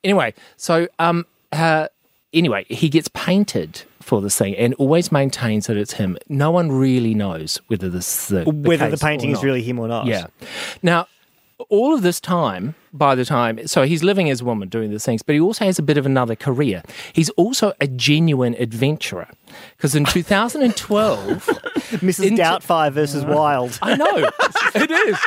Anyway, 0.04 0.34
so 0.56 0.88
um, 0.98 1.26
uh, 1.52 1.88
anyway, 2.32 2.64
he 2.68 2.88
gets 2.88 3.08
painted 3.08 3.82
for 4.04 4.20
this 4.20 4.36
thing 4.36 4.54
and 4.56 4.74
always 4.74 5.10
maintains 5.10 5.66
that 5.66 5.76
it's 5.76 5.94
him. 5.94 6.16
No 6.28 6.50
one 6.50 6.70
really 6.70 7.14
knows 7.14 7.60
whether 7.68 7.88
this 7.88 8.30
is 8.30 8.44
the, 8.44 8.50
Whether 8.50 8.90
the 8.90 8.98
painting 8.98 9.30
is 9.30 9.42
really 9.42 9.62
him 9.62 9.78
or 9.78 9.88
not. 9.88 10.06
Yeah. 10.06 10.26
Now, 10.82 11.08
all 11.68 11.94
of 11.94 12.02
this 12.02 12.20
time, 12.20 12.74
by 12.92 13.14
the 13.14 13.24
time, 13.24 13.66
so 13.66 13.84
he's 13.84 14.02
living 14.02 14.28
as 14.28 14.40
a 14.40 14.44
woman 14.44 14.68
doing 14.68 14.90
these 14.90 15.04
things, 15.04 15.22
but 15.22 15.34
he 15.34 15.40
also 15.40 15.64
has 15.64 15.78
a 15.78 15.82
bit 15.82 15.96
of 15.96 16.04
another 16.04 16.36
career. 16.36 16.82
He's 17.12 17.30
also 17.30 17.72
a 17.80 17.86
genuine 17.86 18.54
adventurer 18.58 19.28
because 19.76 19.94
in 19.94 20.04
2012, 20.04 21.46
Mrs. 21.46 22.26
Into- 22.28 22.42
Doubtfire 22.42 22.92
versus 22.92 23.24
Wild. 23.24 23.78
I 23.82 23.96
know 23.96 24.16
it 24.74 24.90
is. 24.90 25.18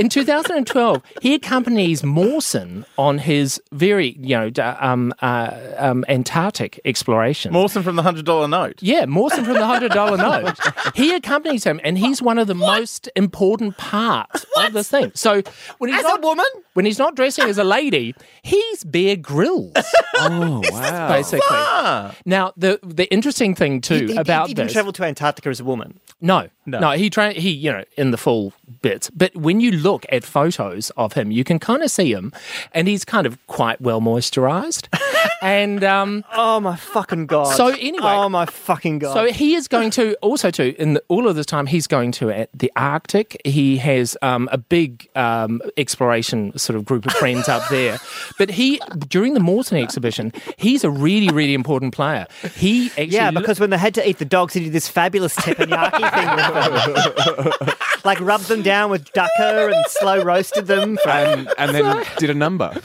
In 0.00 0.08
2012, 0.08 1.02
he 1.20 1.34
accompanies 1.34 2.02
Mawson 2.02 2.86
on 2.96 3.18
his 3.18 3.60
very, 3.72 4.16
you 4.18 4.36
know, 4.36 4.50
um, 4.80 5.12
uh, 5.20 5.50
um, 5.78 6.04
Antarctic 6.08 6.80
exploration. 6.84 7.52
Mawson 7.52 7.82
from 7.82 7.96
the 7.96 8.02
hundred 8.02 8.24
dollar 8.24 8.48
note. 8.48 8.76
Yeah, 8.80 9.04
Mawson 9.04 9.44
from 9.44 9.54
the 9.54 9.66
hundred 9.66 9.92
dollar 9.92 10.16
note. 10.16 10.58
He 10.94 11.14
accompanies 11.14 11.64
him, 11.64 11.80
and 11.84 11.98
he's 11.98 12.22
one 12.22 12.38
of 12.38 12.46
the 12.46 12.54
most 12.54 13.08
important 13.14 13.76
parts 13.76 14.46
of 14.56 14.72
this 14.72 14.88
thing. 14.88 15.12
So 15.14 15.42
when 15.78 15.90
he's 15.90 15.98
As 16.00 16.04
a 16.06 16.08
not 16.08 16.22
woman? 16.22 16.46
when 16.74 16.86
he's 16.86 16.98
not 16.98 17.14
dressing 17.14 17.44
as 17.44 17.58
a 17.58 17.64
lady, 17.64 18.14
he's 18.42 18.84
Bear 18.84 19.16
Grylls, 19.16 19.72
Oh 20.16 20.62
wow! 20.70 21.08
basically. 21.08 22.20
Now 22.24 22.52
the 22.56 22.78
the 22.82 23.10
interesting 23.12 23.54
thing 23.54 23.80
too 23.80 24.06
He, 24.06 24.12
he- 24.12 24.16
about 24.16 24.48
he 24.48 24.54
didn't 24.54 24.68
this, 24.68 24.72
travel 24.72 24.92
to 24.94 25.04
Antarctica 25.04 25.48
as 25.50 25.60
a 25.60 25.64
woman. 25.64 26.00
no, 26.20 26.48
no, 26.78 26.90
he 26.92 27.10
tra- 27.10 27.32
he 27.32 27.50
you 27.50 27.72
know 27.72 27.84
in 27.96 28.10
the 28.10 28.16
full 28.18 28.52
bits. 28.82 29.10
But 29.10 29.34
when 29.34 29.60
you 29.60 29.72
look 29.72 30.06
at 30.10 30.24
photos 30.24 30.90
of 30.90 31.14
him, 31.14 31.30
you 31.30 31.42
can 31.44 31.58
kind 31.58 31.82
of 31.82 31.90
see 31.90 32.12
him, 32.12 32.32
and 32.72 32.86
he's 32.86 33.04
kind 33.04 33.26
of 33.26 33.38
quite 33.46 33.80
well 33.80 34.00
moisturised, 34.00 34.86
and 35.42 35.82
um, 35.82 36.24
Oh 36.34 36.60
my 36.60 36.76
fucking 36.76 37.26
god! 37.26 37.56
So 37.56 37.68
anyway- 37.68 37.98
oh 38.04 38.28
my 38.28 38.46
fucking 38.46 38.98
god! 39.00 39.14
So 39.14 39.32
he 39.32 39.54
is 39.54 39.66
going 39.68 39.90
to 39.92 40.14
also 40.22 40.50
to 40.52 40.80
in 40.80 40.94
the, 40.94 41.02
all 41.08 41.26
of 41.28 41.36
this 41.36 41.46
time 41.46 41.66
he's 41.66 41.86
going 41.86 42.12
to 42.12 42.30
at 42.30 42.50
the 42.54 42.70
Arctic. 42.76 43.40
He 43.44 43.78
has 43.78 44.16
um, 44.22 44.48
a 44.52 44.58
big 44.58 45.08
um, 45.16 45.60
exploration 45.76 46.56
sort 46.58 46.76
of 46.76 46.84
group 46.84 47.06
of 47.06 47.12
friends 47.12 47.48
up 47.48 47.68
there. 47.70 47.98
But 48.38 48.50
he 48.50 48.80
during 49.08 49.34
the 49.34 49.40
Morton 49.40 49.78
exhibition, 49.78 50.32
he's 50.58 50.84
a 50.84 50.90
really 50.90 51.28
really 51.34 51.54
important 51.54 51.94
player. 51.94 52.26
He 52.54 52.86
actually 52.90 53.06
yeah, 53.08 53.30
because 53.30 53.58
when 53.60 53.70
they 53.70 53.78
had 53.78 53.94
to 53.94 54.08
eat 54.08 54.18
the 54.18 54.24
dogs, 54.24 54.54
he 54.54 54.60
did 54.64 54.72
this 54.72 54.88
fabulous 54.88 55.34
teppanyaki 55.36 55.90
thing. 55.98 56.28
like 58.04 58.20
rubbed 58.20 58.48
them 58.48 58.62
down 58.62 58.90
with 58.90 59.12
dukkah 59.12 59.72
and 59.72 59.84
slow 59.88 60.22
roasted 60.22 60.66
them. 60.66 60.96
For, 61.02 61.10
and, 61.10 61.48
and 61.58 61.74
then 61.74 62.06
did 62.18 62.30
a 62.30 62.34
number. 62.34 62.70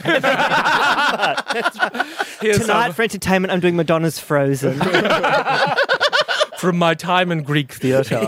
tonight 2.40 2.92
for 2.92 3.02
entertainment, 3.02 3.52
I'm 3.52 3.60
doing 3.60 3.76
Madonna's 3.76 4.18
Frozen. 4.18 4.80
from 6.58 6.78
my 6.78 6.94
time 6.94 7.30
in 7.30 7.42
Greek 7.42 7.72
theatre. 7.72 8.26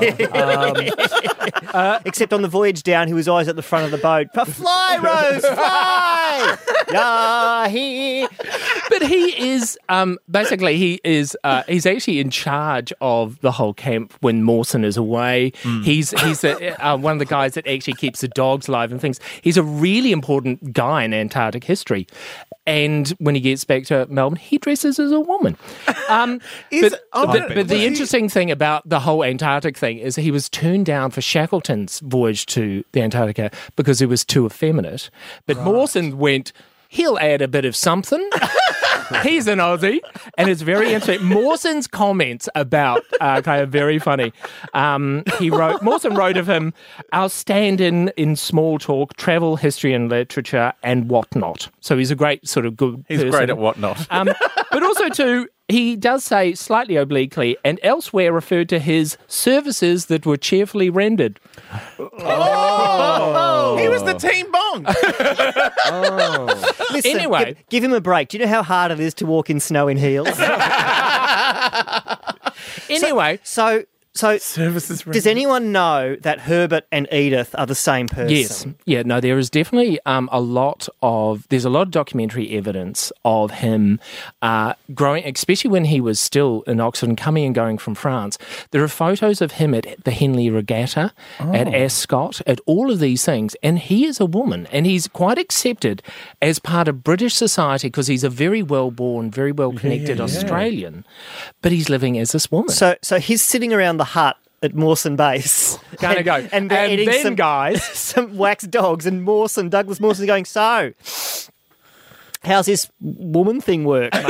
Um, 1.72 2.00
Except 2.04 2.32
on 2.32 2.42
the 2.42 2.48
voyage 2.48 2.82
down, 2.82 3.08
he 3.08 3.14
was 3.14 3.28
always 3.28 3.48
at 3.48 3.56
the 3.56 3.62
front 3.62 3.86
of 3.86 3.90
the 3.90 3.98
boat. 3.98 4.28
Fly, 4.32 4.98
Rose, 5.02 5.44
fly! 5.44 6.58
yeah, 6.92 7.68
he. 7.68 8.26
But 8.98 9.08
he 9.08 9.50
is 9.50 9.78
um, 9.88 10.18
basically 10.30 10.76
he 10.76 11.00
is 11.04 11.36
uh, 11.44 11.62
he's 11.68 11.86
actually 11.86 12.20
in 12.20 12.30
charge 12.30 12.92
of 13.00 13.40
the 13.40 13.52
whole 13.52 13.74
camp 13.74 14.12
when 14.20 14.42
Mawson 14.42 14.84
is 14.84 14.96
away. 14.96 15.52
He's 15.82 16.10
he's 16.22 16.44
a, 16.44 16.72
uh, 16.84 16.96
one 16.96 17.12
of 17.14 17.18
the 17.18 17.24
guys 17.24 17.54
that 17.54 17.66
actually 17.66 17.94
keeps 17.94 18.20
the 18.20 18.28
dogs 18.28 18.68
alive 18.68 18.92
and 18.92 19.00
things. 19.00 19.20
He's 19.42 19.56
a 19.56 19.62
really 19.62 20.12
important 20.12 20.72
guy 20.72 21.04
in 21.04 21.14
Antarctic 21.14 21.64
history. 21.64 22.06
And 22.66 23.08
when 23.18 23.34
he 23.34 23.40
gets 23.40 23.64
back 23.64 23.84
to 23.84 24.06
Melbourne, 24.10 24.36
he 24.36 24.58
dresses 24.58 24.98
as 24.98 25.10
a 25.10 25.20
woman. 25.20 25.56
Um, 26.10 26.40
Is- 26.70 26.90
but, 26.90 27.00
oh, 27.14 27.26
but, 27.26 27.54
but- 27.54 27.68
the 27.68 27.76
he- 27.78 27.86
interesting 27.86 28.28
thing 28.28 28.50
about 28.50 28.86
the 28.86 29.00
whole 29.00 29.24
Antarctic 29.24 29.76
thing 29.76 29.98
is 29.98 30.16
he 30.16 30.30
was 30.30 30.50
turned 30.50 30.84
down 30.84 31.10
for 31.10 31.22
Shackleton's 31.22 32.00
voyage 32.00 32.44
to 32.46 32.84
the 32.92 33.00
Antarctica 33.00 33.50
because 33.76 34.00
he 34.00 34.06
was 34.06 34.22
too 34.24 34.44
effeminate. 34.44 35.08
But 35.46 35.56
Mawson 35.60 36.18
went, 36.18 36.52
he'll 36.88 37.18
add 37.18 37.42
a 37.42 37.48
bit 37.48 37.64
of 37.64 37.76
something. 37.76 38.28
He's 39.22 39.46
an 39.46 39.58
Aussie, 39.58 40.00
and 40.36 40.50
it's 40.50 40.60
very 40.60 40.92
interesting. 40.92 41.26
Mawson's 41.26 41.86
comments 41.86 42.46
about 42.54 43.02
uh, 43.22 43.40
kind 43.40 43.62
of 43.62 43.70
very 43.70 43.98
funny. 43.98 44.34
Um, 44.74 45.22
he 45.38 45.48
wrote 45.48 45.82
Mawson 45.82 46.14
wrote 46.14 46.36
of 46.36 46.46
him, 46.46 46.74
"Our 47.12 47.30
stand-in 47.30 48.08
in 48.18 48.36
small 48.36 48.78
talk, 48.78 49.16
travel, 49.16 49.56
history, 49.56 49.94
and 49.94 50.10
literature, 50.10 50.74
and 50.82 51.08
whatnot." 51.08 51.70
So 51.80 51.96
he's 51.96 52.10
a 52.10 52.14
great 52.16 52.46
sort 52.46 52.66
of 52.66 52.76
good. 52.76 53.02
He's 53.08 53.18
person. 53.18 53.30
great 53.30 53.50
at 53.50 53.56
whatnot. 53.56 54.06
Um, 54.10 54.28
but 54.70 54.82
also, 54.82 55.08
too, 55.08 55.48
he 55.68 55.96
does 55.96 56.24
say 56.24 56.54
slightly 56.54 56.96
obliquely, 56.96 57.56
and 57.64 57.78
elsewhere 57.82 58.32
referred 58.32 58.68
to 58.70 58.78
his 58.78 59.18
services 59.26 60.06
that 60.06 60.24
were 60.24 60.36
cheerfully 60.38 60.88
rendered. 60.90 61.38
Oh. 61.98 63.76
He 63.78 63.88
was 63.88 64.02
the 64.04 64.14
team 64.14 64.50
bong. 64.50 64.86
Oh. 65.90 66.46
Listen, 66.92 67.18
Anyway. 67.18 67.44
give, 67.44 67.68
give 67.70 67.84
him 67.84 67.92
a 67.92 68.00
break. 68.00 68.28
Do 68.28 68.38
you 68.38 68.44
know 68.44 68.50
how 68.50 68.62
hard 68.62 68.90
it 68.92 69.00
is 69.00 69.14
to 69.14 69.26
walk 69.26 69.48
in 69.50 69.58
snow 69.60 69.88
in 69.88 69.96
heels? 69.96 70.28
Anyway, 72.90 73.38
so, 73.44 73.80
so 73.80 73.84
Services. 74.18 75.02
does 75.02 75.26
anyone 75.26 75.72
know 75.72 76.16
that 76.16 76.40
Herbert 76.40 76.86
and 76.90 77.06
Edith 77.12 77.54
are 77.56 77.66
the 77.66 77.74
same 77.74 78.08
person? 78.08 78.30
Yes, 78.30 78.66
yeah, 78.84 79.02
no, 79.02 79.20
there 79.20 79.38
is 79.38 79.48
definitely 79.50 80.00
um, 80.06 80.28
a 80.32 80.40
lot 80.40 80.88
of 81.02 81.46
there's 81.48 81.64
a 81.64 81.70
lot 81.70 81.82
of 81.82 81.90
documentary 81.90 82.56
evidence 82.56 83.12
of 83.24 83.50
him 83.50 84.00
uh, 84.42 84.74
growing, 84.94 85.24
especially 85.24 85.70
when 85.70 85.84
he 85.84 86.00
was 86.00 86.18
still 86.18 86.62
in 86.62 86.80
Oxford 86.80 87.08
and 87.08 87.18
coming 87.18 87.44
and 87.44 87.54
going 87.54 87.78
from 87.78 87.94
France. 87.94 88.38
There 88.70 88.82
are 88.82 88.88
photos 88.88 89.40
of 89.40 89.52
him 89.52 89.74
at 89.74 89.86
the 90.04 90.10
Henley 90.10 90.50
Regatta, 90.50 91.12
at 91.38 91.68
Ascot, 91.72 92.40
at 92.46 92.60
all 92.66 92.90
of 92.90 92.98
these 92.98 93.24
things, 93.24 93.56
and 93.62 93.78
he 93.78 94.04
is 94.04 94.20
a 94.20 94.26
woman, 94.26 94.66
and 94.72 94.86
he's 94.86 95.06
quite 95.08 95.38
accepted 95.38 96.02
as 96.42 96.58
part 96.58 96.88
of 96.88 97.04
British 97.04 97.34
society 97.34 97.88
because 97.88 98.06
he's 98.06 98.24
a 98.24 98.30
very 98.30 98.62
well 98.62 98.90
born, 98.90 99.30
very 99.30 99.52
well 99.52 99.72
connected 99.72 100.20
Australian, 100.20 101.04
but 101.62 101.72
he's 101.72 101.88
living 101.88 102.18
as 102.18 102.32
this 102.32 102.50
woman. 102.50 102.70
So, 102.70 102.96
so 103.02 103.18
he's 103.18 103.42
sitting 103.42 103.72
around 103.72 103.98
the 103.98 104.07
hut 104.08 104.36
at 104.62 104.74
Mawson 104.74 105.14
Base. 105.16 105.78
Kinda 105.98 106.16
and, 106.16 106.24
go, 106.24 106.34
And 106.52 106.70
they're 106.70 106.84
"And 106.84 106.92
eating 106.92 107.08
then, 107.10 107.22
some, 107.22 107.34
guys." 107.36 107.82
some 107.98 108.36
wax 108.36 108.64
dogs, 108.66 109.06
and 109.06 109.22
Mawson, 109.22 109.68
Douglas 109.68 110.00
Mawson, 110.00 110.26
going, 110.26 110.44
So, 110.44 110.92
how's 112.42 112.66
this 112.66 112.90
woman 113.00 113.60
thing 113.60 113.84
work, 113.84 114.12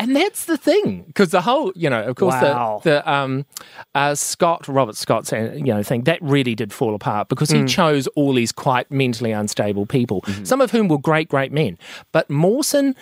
and 0.00 0.16
that's 0.16 0.46
the 0.46 0.56
thing 0.56 1.02
because 1.08 1.30
the 1.30 1.42
whole 1.42 1.72
you 1.74 1.90
know 1.90 2.02
of 2.02 2.16
course 2.16 2.34
Wow. 2.34 2.80
the 2.82 2.90
the 2.90 3.10
um 3.10 3.44
uh, 3.94 4.14
Scott 4.14 4.66
Robert 4.68 4.96
Scott's 4.96 5.32
uh, 5.32 5.52
you 5.54 5.64
know 5.74 5.82
thing 5.82 6.02
that 6.04 6.18
really 6.22 6.54
did 6.54 6.72
fall 6.72 6.94
apart 6.94 7.28
because 7.28 7.50
he 7.50 7.64
chose 7.66 8.06
all 8.08 8.32
these 8.34 8.52
quite 8.52 8.90
mentally 8.90 9.32
unstable 9.32 9.84
people 9.86 10.24
some 10.44 10.60
of 10.60 10.70
whom 10.70 10.88
were 10.88 10.98
great 10.98 11.28
great 11.28 11.52
men 11.52 11.76
but 12.12 12.30
Mawson 12.30 12.94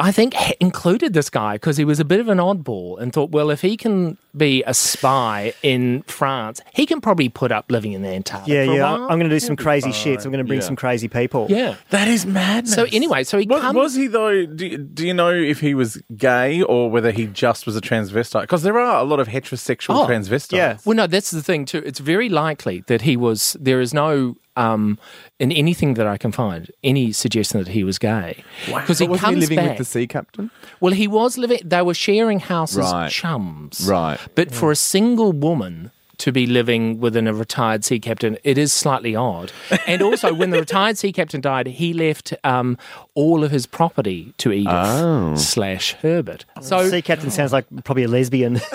I 0.00 0.10
think 0.12 0.34
included 0.60 1.12
this 1.12 1.28
guy 1.30 1.54
because 1.54 1.76
he 1.76 1.84
was 1.84 2.00
a 2.00 2.04
bit 2.04 2.18
of 2.20 2.28
an 2.28 2.38
oddball 2.38 2.98
and 2.98 3.12
thought, 3.12 3.30
well, 3.30 3.50
if 3.50 3.60
he 3.60 3.76
can 3.76 4.16
be 4.36 4.62
a 4.66 4.72
spy 4.74 5.52
in 5.62 6.02
France, 6.02 6.60
he 6.74 6.86
can 6.86 7.00
probably 7.00 7.28
put 7.28 7.52
up 7.52 7.70
living 7.70 7.92
in 7.92 8.02
the 8.02 8.08
Antarctica. 8.08 8.50
yeah, 8.52 8.64
for 8.64 8.72
a 8.72 8.74
yeah. 8.76 8.82
while. 8.82 9.02
I'm 9.02 9.18
going 9.18 9.28
to 9.28 9.36
do 9.36 9.40
some 9.40 9.56
crazy 9.56 9.92
shit. 9.92 10.22
So 10.22 10.26
I'm 10.28 10.32
going 10.32 10.44
to 10.44 10.48
bring 10.48 10.60
Yeah. 10.60 10.66
some 10.66 10.76
crazy 10.76 11.08
people. 11.08 11.46
yeah. 11.50 11.76
That 11.90 12.08
is 12.08 12.24
madness. 12.26 12.74
So 12.74 12.86
anyway, 12.92 13.24
so 13.24 13.38
he 13.38 13.46
was, 13.46 13.60
comes. 13.60 13.76
was 13.76 13.94
he 13.94 14.06
though? 14.06 14.46
Do, 14.46 14.78
do 14.78 15.06
you 15.06 15.12
know 15.14 15.30
if 15.34 15.60
he 15.60 15.74
was 15.74 16.00
gay 16.16 16.62
or 16.62 16.90
whether 16.90 17.10
he 17.10 17.26
just 17.26 17.66
was 17.66 17.76
a 17.76 17.80
transvestite? 17.80 18.42
Because 18.42 18.62
there 18.62 18.78
are 18.78 19.00
a 19.00 19.04
lot 19.04 19.20
of 19.20 19.28
heterosexual 19.28 20.04
Oh, 20.04 20.06
transvestites. 20.06 20.56
yeah. 20.56 20.78
Well, 20.84 20.96
no, 20.96 21.06
that's 21.06 21.30
the 21.30 21.42
thing 21.42 21.64
too. 21.66 21.82
It's 21.84 21.98
very 22.00 22.28
likely 22.28 22.82
that 22.86 23.02
he 23.02 23.16
was. 23.16 23.56
There 23.60 23.80
is 23.80 23.92
no 23.92 24.36
um, 24.60 24.98
in 25.38 25.50
anything 25.52 25.94
that 25.94 26.06
I 26.14 26.16
can 26.18 26.32
find 26.32 26.70
any 26.84 27.12
suggestion 27.12 27.58
that 27.62 27.68
he 27.72 27.82
was 27.84 27.98
gay. 27.98 28.44
Because 28.66 28.98
he 28.98 29.06
But 29.06 29.10
wasn't 29.12 29.24
comes 29.24 29.34
he 29.36 29.40
living 29.40 29.56
back. 29.58 29.68
with 29.70 29.78
the 29.78 29.84
sea 29.92 30.06
captain? 30.06 30.50
well, 30.80 30.92
he 30.92 31.08
was 31.08 31.38
living. 31.38 31.60
They 31.64 31.82
were 31.82 31.94
sharing 31.94 32.40
houses, 32.40 32.78
Right. 32.92 33.10
chums. 33.10 33.86
Right. 33.88 34.18
But 34.34 34.52
for 34.52 34.70
a 34.70 34.76
single 34.76 35.32
woman 35.32 35.90
to 36.18 36.32
be 36.32 36.44
living 36.46 37.00
within 37.00 37.26
a 37.26 37.32
retired 37.32 37.82
sea 37.82 37.98
captain, 37.98 38.36
it 38.44 38.58
is 38.58 38.74
slightly 38.74 39.16
odd. 39.16 39.50
And 39.86 40.02
also, 40.02 40.34
when 40.34 40.50
the 40.50 40.58
retired 40.58 40.98
sea 40.98 41.12
captain 41.12 41.40
died, 41.40 41.66
he 41.66 41.94
left 41.94 42.34
um, 42.44 42.76
all 43.14 43.42
of 43.42 43.50
his 43.50 43.64
property 43.66 44.34
to 44.36 44.52
Edith 44.52 44.68
Oh. 44.74 45.34
slash 45.36 45.94
Herbert. 46.02 46.44
So 46.60 46.86
sea 46.90 47.00
captain 47.00 47.30
sounds 47.30 47.52
like 47.54 47.64
probably 47.84 48.02
a 48.04 48.08
lesbian. 48.08 48.60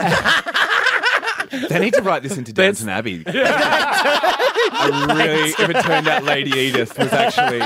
They 1.69 1.79
need 1.79 1.93
to 1.95 2.01
write 2.01 2.23
this 2.23 2.37
into 2.37 2.53
That's- 2.53 2.79
Downton 2.79 2.89
Abbey. 2.89 3.23
I 3.27 5.13
really, 5.15 5.49
if 5.49 5.69
it 5.69 5.83
turned 5.83 6.07
out 6.07 6.23
Lady 6.23 6.51
Edith 6.51 6.97
was 6.97 7.11
actually 7.13 7.59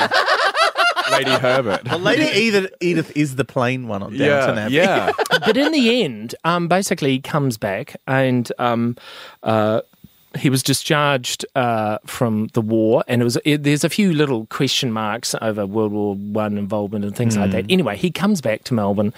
Lady 1.12 1.32
Herbert. 1.32 1.86
Well, 1.86 1.99
Lady 1.99 2.23
Edith, 2.39 2.71
Edith 2.82 3.12
is 3.15 3.36
the 3.36 3.45
plain 3.45 3.88
one 3.88 4.04
on 4.04 4.15
Downton 4.15 4.58
yeah, 4.58 4.65
Abbey. 4.65 4.73
yeah. 4.75 5.39
but 5.45 5.58
in 5.58 5.71
the 5.71 6.04
end, 6.04 6.36
um, 6.43 6.67
basically, 6.67 7.12
he 7.12 7.19
comes 7.19 7.58
back 7.58 7.95
and 8.08 8.52
um, 8.60 8.95
uh, 9.43 9.82
he 10.38 10.50
was 10.50 10.62
discharged 10.62 11.46
uh, 11.56 11.98
from 12.06 12.48
the 12.54 12.62
war, 12.62 13.04
and 13.08 13.22
it 13.22 13.24
was 13.24 13.38
it, 13.46 13.63
there's 13.63 13.84
a 13.84 13.89
few 13.89 14.13
little 14.13 14.46
question 14.48 14.92
marks 14.92 15.34
over 15.42 15.65
World 15.65 15.92
War 15.92 16.15
One 16.15 16.58
involvement 16.58 17.04
and 17.04 17.15
things 17.15 17.36
like 17.36 17.52
that. 17.52 17.65
Anyway, 17.70 17.98
he 17.98 18.12
comes 18.12 18.39
back 18.39 18.63
to 18.65 18.74
Melbourne. 18.74 19.13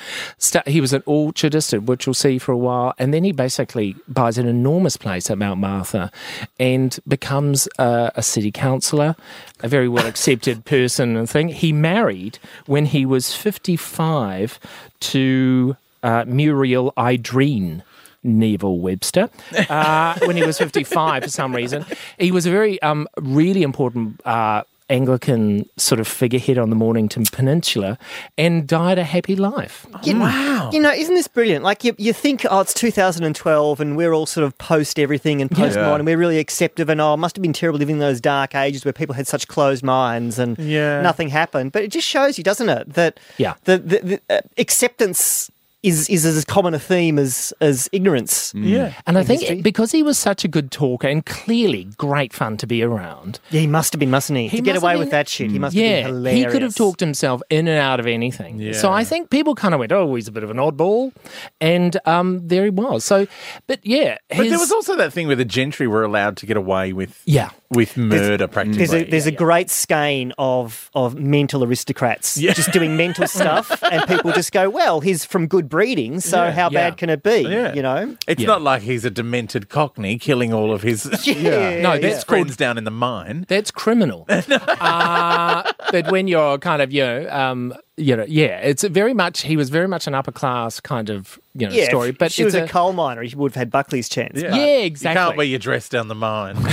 He 0.66 0.80
was 0.80 0.94
an 0.94 1.02
orchardist, 1.02 1.86
which 1.86 2.08
we'll 2.08 2.14
see 2.14 2.38
for 2.38 2.54
a 2.54 2.58
while, 2.58 2.94
and 2.98 3.14
then 3.14 3.24
he 3.24 3.34
basically 3.34 3.96
buys 4.08 4.38
an 4.38 4.48
enormous 4.48 4.96
place 4.96 5.30
at 5.30 5.38
Mount 5.38 5.60
Martha, 5.60 6.12
and 6.60 6.98
becomes 7.08 7.68
uh, 7.78 8.12
a 8.16 8.24
city 8.24 8.52
councillor, 8.52 9.16
a 9.62 9.68
very 9.68 9.90
well 9.90 10.06
accepted 10.08 10.64
person 10.64 11.18
and 11.18 11.30
thing. 11.30 11.50
He 11.50 11.74
married 11.74 12.40
when 12.68 12.86
he 12.86 13.06
was 13.06 13.36
55 13.36 14.60
to 15.02 15.76
uh, 16.04 16.24
Muriel 16.26 16.94
Idreen. 16.98 17.84
Neville 18.24 18.80
Webster, 18.80 19.30
uh, 19.70 20.18
when 20.26 20.36
he 20.36 20.44
was 20.44 20.58
55 20.58 21.24
for 21.24 21.30
some 21.30 21.56
reason. 21.56 21.86
He 22.20 22.32
was 22.32 22.46
a 22.46 22.52
very, 22.52 22.82
um, 22.82 23.08
really 23.20 23.64
important 23.64 24.22
uh, 24.26 24.64
Anglican 24.90 25.66
sort 25.78 26.02
of 26.02 26.08
figurehead 26.08 26.58
on 26.58 26.70
the 26.70 26.76
Mornington 26.76 27.24
Peninsula 27.32 27.98
and 28.38 28.68
died 28.68 29.00
a 29.00 29.06
happy 29.06 29.38
life. 29.38 29.88
wow. 30.06 30.70
You 30.74 30.82
know, 30.82 30.92
isn't 30.92 31.16
this 31.16 31.30
brilliant? 31.30 31.64
Like, 31.64 31.86
you, 31.86 31.96
you 31.98 32.12
think, 32.12 32.46
oh, 32.50 32.60
it's 32.60 32.74
2012 32.74 33.80
and 33.80 33.96
we're 33.96 34.12
all 34.12 34.26
sort 34.26 34.46
of 34.46 34.58
post 34.58 35.00
everything 35.00 35.42
and 35.42 35.50
post 35.50 35.78
Yeah. 35.78 35.84
modern. 35.88 36.06
We're 36.06 36.18
really 36.18 36.40
acceptive 36.40 36.90
and, 36.90 37.00
oh, 37.00 37.14
it 37.14 37.18
must 37.18 37.38
have 37.38 37.42
been 37.42 37.54
terrible 37.54 37.80
living 37.80 37.96
in 37.96 38.00
those 38.02 38.20
dark 38.20 38.54
ages 38.54 38.84
where 38.84 38.92
people 38.94 39.16
had 39.16 39.28
such 39.28 39.48
closed 39.48 39.82
minds 39.82 40.38
and 40.38 40.58
Yeah. 40.60 41.02
nothing 41.02 41.30
happened. 41.30 41.72
But 41.72 41.84
it 41.84 41.92
just 41.92 42.06
shows 42.08 42.38
you, 42.38 42.44
doesn't 42.44 42.68
it, 42.68 42.94
that 42.94 43.18
Yeah. 43.38 43.54
the, 43.64 43.78
the, 43.78 44.00
the 44.00 44.22
uh, 44.30 44.42
acceptance 44.58 45.50
is, 45.84 46.10
is 46.10 46.26
as 46.26 46.46
common 46.46 46.74
a 46.74 46.80
theme 46.80 47.18
as, 47.18 47.54
as 47.60 47.90
ignorance. 47.92 48.54
Yeah. 48.56 48.94
And 49.08 49.18
I 49.18 49.24
history. 49.24 49.48
think 49.48 49.64
because 49.64 49.92
he 49.92 50.04
was 50.04 50.18
such 50.18 50.46
a 50.46 50.48
good 50.48 50.72
talker 50.72 51.08
and 51.08 51.26
clearly 51.26 51.86
great 51.98 52.34
fun 52.34 52.58
to 52.58 52.68
be 52.68 52.84
around, 52.84 53.40
Yeah, 53.50 53.62
he 53.62 53.68
must 53.68 53.94
have 53.94 54.00
been, 54.00 54.12
mustn't 54.12 54.38
he? 54.38 54.48
He 54.48 54.58
to 54.58 54.64
get 54.64 54.76
away 54.76 54.92
have 54.92 55.00
with 55.00 55.12
that 55.12 55.28
shit, 55.28 55.50
he 55.52 55.58
must 55.60 55.76
yeah, 55.76 55.88
have 55.88 56.06
been 56.06 56.16
hilarious. 56.16 56.46
he 56.46 56.52
could 56.52 56.62
have 56.62 56.76
talked 56.76 57.00
himself 57.00 57.42
in 57.50 57.68
and 57.68 57.80
out 57.80 58.00
of 58.00 58.08
anything. 58.08 58.74
So 58.74 58.92
I 58.92 59.04
think 59.04 59.30
people 59.30 59.56
kind 59.56 59.74
of 59.74 59.80
went, 59.80 59.92
"Oh, 59.92 60.14
he's 60.16 60.28
a 60.28 60.32
bit 60.32 60.44
of 60.44 60.52
an 60.52 60.58
oddball," 60.58 61.14
and 61.60 61.98
um, 62.06 62.48
there 62.48 62.64
he 62.64 62.70
was. 62.70 63.04
So, 63.04 63.28
but 63.68 63.80
yeah, 63.84 64.18
But 64.30 64.50
there 64.50 64.60
was 64.60 64.72
also 64.72 64.96
that 64.98 65.12
thing 65.14 65.28
where 65.28 65.36
the 65.36 65.46
gentry 65.46 65.88
were 65.88 66.04
allowed 66.04 66.38
to 66.38 66.46
get 66.46 66.58
away 66.58 66.94
with 66.94 67.22
yeah. 67.26 67.50
with 67.70 67.98
murder 67.98 68.48
practically. 68.48 68.86
There's 68.86 68.94
a 68.94 69.10
there's 69.10 69.26
a 69.28 69.32
great 69.32 69.70
skein 69.70 70.34
of 70.38 70.90
of 70.94 71.16
mental 71.16 71.64
aristocrats 71.64 72.38
Yeah. 72.38 72.54
just 72.54 72.72
doing 72.72 72.96
mental 72.98 73.28
stuff, 73.28 73.82
and 73.84 74.08
people 74.08 74.32
just 74.32 74.52
go, 74.52 74.70
"Well, 74.70 75.00
he's 75.02 75.26
from 75.26 75.48
good 75.48 75.70
breeding, 75.72 76.20
so 76.20 76.44
Yeah. 76.44 76.52
how 76.52 76.70
Yeah. 76.70 76.90
bad 76.90 76.98
can 76.98 77.10
it 77.10 77.24
be?" 77.24 77.40
Yeah. 77.50 77.74
You 77.74 77.82
know? 77.82 78.16
it's 78.28 78.42
Yeah. 78.42 78.48
not 78.48 78.62
like 78.62 78.84
he's 78.84 79.04
a 79.06 79.10
demented 79.10 79.70
cockney 79.70 80.20
killing 80.20 80.54
all 80.54 80.72
of 80.72 80.84
his 80.84 81.06
Yeah. 81.28 81.82
No, 81.82 81.94
his 81.94 82.02
that's 82.02 82.24
friends 82.26 82.56
down 82.56 82.78
in 82.78 82.84
the 82.84 82.92
mine. 82.92 83.46
That's 83.48 83.72
criminal. 83.72 84.26
uh, 84.30 85.64
but 85.92 86.12
when 86.12 86.28
you're 86.28 86.60
kind 86.60 86.84
of, 86.84 86.94
you 86.94 87.02
know, 87.04 87.28
um, 87.32 87.74
you 87.98 88.16
know, 88.16 88.26
yeah, 88.28 88.58
it's 88.60 88.84
very 88.84 89.14
much. 89.14 89.42
He 89.42 89.58
was 89.58 89.70
very 89.70 89.88
much 89.88 90.06
an 90.08 90.14
upper 90.16 90.32
class 90.32 90.80
kind 90.80 91.10
of, 91.10 91.40
you 91.56 91.68
know, 91.68 91.74
Yeah, 91.74 91.86
story. 91.86 92.12
But 92.12 92.32
she 92.32 92.44
was 92.44 92.54
it's 92.56 92.70
a, 92.70 92.72
coal 92.72 92.94
miner. 92.94 93.24
He 93.24 93.36
would 93.36 93.52
have 93.54 93.56
had 93.60 93.72
Buckley's 93.72 94.10
chance. 94.10 94.40
Yeah, 94.42 94.48
exactly. 94.50 94.72
You 94.80 94.86
exactly. 94.86 95.20
can't 95.24 95.38
wear 95.38 95.46
your 95.48 95.60
dress 95.60 95.90
down 95.90 96.08
the 96.08 96.16
mine. 96.16 96.56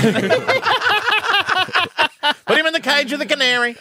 Put 2.46 2.58
him 2.58 2.66
in 2.66 2.72
the 2.72 2.80
cage 2.80 3.10
with 3.10 3.20
the 3.20 3.26
canary. 3.26 3.76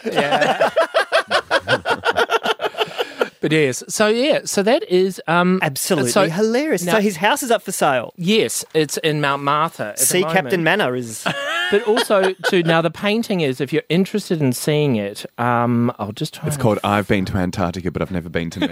But 3.40 3.52
yes, 3.52 3.84
so 3.88 4.08
yeah, 4.08 4.40
so 4.44 4.62
that 4.64 4.82
is 4.90 5.20
um, 5.28 5.60
Absolutely 5.62 6.10
so- 6.10 6.28
hilarious. 6.28 6.82
now- 6.84 6.92
so 6.94 7.00
his 7.00 7.16
house 7.16 7.42
is 7.42 7.50
up 7.52 7.62
for 7.62 7.70
sale. 7.72 8.12
Yes, 8.16 8.64
it's 8.74 8.96
in 8.98 9.20
Mount 9.20 9.42
Martha. 9.44 9.90
at 9.90 9.96
the 9.98 10.06
Sea 10.06 10.22
Captain 10.22 10.62
moment. 10.64 10.64
Manor 10.64 10.96
is. 10.96 11.24
But 11.70 11.82
also, 11.86 12.32
to 12.32 12.62
now 12.62 12.80
the 12.80 12.90
painting 12.90 13.42
is, 13.42 13.60
if 13.60 13.74
you're 13.74 13.82
interested 13.90 14.40
in 14.40 14.54
seeing 14.54 14.96
it, 14.96 15.26
um, 15.36 15.92
I'll 15.98 16.12
just 16.12 16.32
try. 16.32 16.46
It's 16.46 16.56
and- 16.56 16.62
called 16.62 16.78
I've 16.82 17.06
Been 17.06 17.26
to 17.26 17.36
Antarctica, 17.36 17.90
but 17.90 18.00
I've 18.00 18.10
never 18.10 18.30
been 18.30 18.48
to 18.50 18.60
me. 18.60 18.68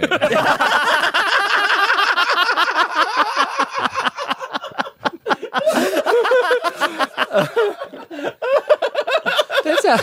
That 9.63 9.79
sounds, 9.81 10.01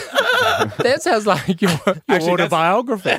that 0.79 1.03
sounds 1.03 1.27
like 1.27 1.61
your, 1.61 1.71
your 1.71 1.95
that's- 2.07 2.29
autobiography. 2.29 3.11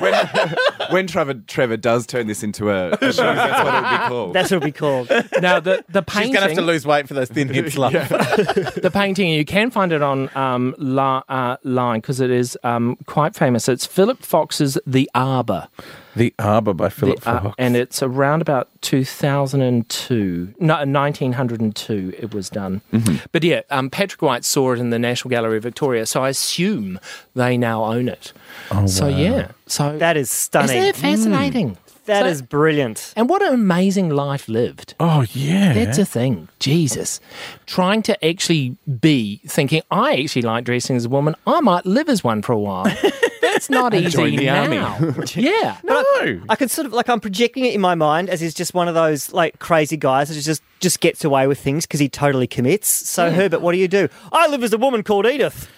when 0.90 1.06
Trevor 1.06 1.34
Trevor 1.46 1.76
does 1.76 2.06
turn 2.06 2.26
this 2.26 2.42
into 2.42 2.70
a, 2.70 2.90
a 2.92 3.12
show, 3.12 3.22
that's 3.22 3.64
what 3.64 3.74
it 3.74 3.82
would 3.82 3.90
be 3.90 3.96
called. 4.08 4.34
That's 4.34 4.50
what 4.50 4.56
it'll 4.56 4.66
be 4.66 4.72
called. 4.72 5.08
now 5.40 5.60
the 5.60 5.84
the 5.88 6.02
She's 6.08 6.14
painting, 6.14 6.32
going 6.32 6.42
to 6.42 6.48
have 6.48 6.58
to 6.58 6.62
lose 6.62 6.86
weight 6.86 7.08
for 7.08 7.14
those 7.14 7.28
thin 7.28 7.48
hips, 7.48 7.76
love. 7.76 7.92
the 7.92 8.90
painting, 8.92 9.30
you 9.30 9.44
can 9.44 9.70
find 9.70 9.92
it 9.92 10.02
on 10.02 10.30
um, 10.36 10.74
la, 10.78 11.22
uh, 11.28 11.56
line 11.64 12.00
because 12.00 12.20
it 12.20 12.30
is 12.30 12.56
um, 12.64 12.96
quite 13.06 13.34
famous. 13.34 13.68
It's 13.68 13.86
Philip 13.86 14.22
Fox's 14.22 14.78
The 14.86 15.10
Arbor. 15.14 15.68
The 16.16 16.34
Arbor 16.38 16.72
by 16.74 16.88
Philip 16.88 17.18
Uh, 17.26 17.40
Fox. 17.40 17.54
and 17.58 17.76
it's 17.76 18.02
around 18.02 18.40
about 18.42 18.68
2002, 18.80 20.54
no, 20.58 20.74
1902 20.74 22.14
it 22.18 22.34
was 22.34 22.48
done. 22.50 22.80
Mm-hmm. 22.92 23.16
But 23.32 23.44
yeah, 23.44 23.60
um, 23.70 23.90
Patrick 23.90 24.22
White 24.22 24.44
saw 24.44 24.72
it 24.72 24.78
in 24.78 24.90
the 24.90 24.98
National 24.98 25.30
Gallery 25.30 25.58
of 25.58 25.62
Victoria, 25.62 26.06
so 26.06 26.22
I 26.24 26.30
assume 26.30 26.98
they 27.34 27.56
now 27.56 27.84
own 27.84 28.08
it. 28.08 28.32
Oh, 28.70 28.86
so 28.86 29.08
yeah, 29.08 29.52
so 29.66 29.96
That 29.98 30.16
is 30.16 30.30
stunning. 30.30 30.76
Isn't 30.76 30.88
it 30.88 30.96
fascinating? 30.96 31.76
That 32.06 32.22
So- 32.22 32.28
is 32.28 32.42
brilliant. 32.42 33.12
And 33.16 33.28
what 33.28 33.42
an 33.42 33.52
amazing 33.54 34.08
life 34.10 34.48
lived. 34.48 34.94
oh, 35.00 35.24
yeah. 35.32 35.72
That's 35.74 35.98
a 35.98 36.04
thing. 36.04 36.48
Jesus. 36.58 37.20
Trying 37.66 38.02
to 38.02 38.24
actually 38.24 38.76
be 39.00 39.40
thinking, 39.46 39.82
I 39.90 40.16
actually 40.22 40.42
like 40.42 40.64
dressing 40.64 40.96
as 40.96 41.04
a 41.04 41.08
woman. 41.08 41.34
I 41.46 41.60
might 41.60 41.84
live 41.86 42.08
as 42.08 42.24
one 42.24 42.42
for 42.42 42.52
a 42.52 42.58
while. 42.58 42.84
That's 43.42 43.70
not 43.70 43.94
easy 43.94 44.08
join 44.10 44.36
the 44.36 44.48
army. 44.50 44.76
now. 44.76 44.98
yeah. 45.34 45.78
no. 45.84 46.40
I 46.48 46.56
can 46.56 46.68
sort 46.68 46.86
of 46.86 46.92
like 46.92 47.08
I'm 47.08 47.20
projecting 47.20 47.64
it 47.64 47.74
in 47.74 47.80
my 47.80 47.94
mind 47.94 48.28
as 48.28 48.40
he's 48.40 48.52
just 48.54 48.74
one 48.74 48.86
of 48.88 48.94
those 48.94 49.32
like 49.32 49.58
crazy 49.60 49.96
guys 49.96 50.28
that 50.28 50.40
just 50.40 50.62
just 50.80 51.00
gets 51.00 51.24
away 51.24 51.46
with 51.46 51.58
things 51.58 51.86
because 51.86 52.00
he 52.00 52.08
totally 52.08 52.46
commits. 52.46 52.88
So 52.88 53.30
Herbert, 53.30 53.60
what 53.62 53.72
do 53.72 53.78
you 53.78 53.88
do? 53.88 54.08
I 54.32 54.46
live 54.48 54.62
as 54.62 54.72
a 54.74 54.78
woman 54.78 55.02
called 55.02 55.26
Edith. 55.26 55.70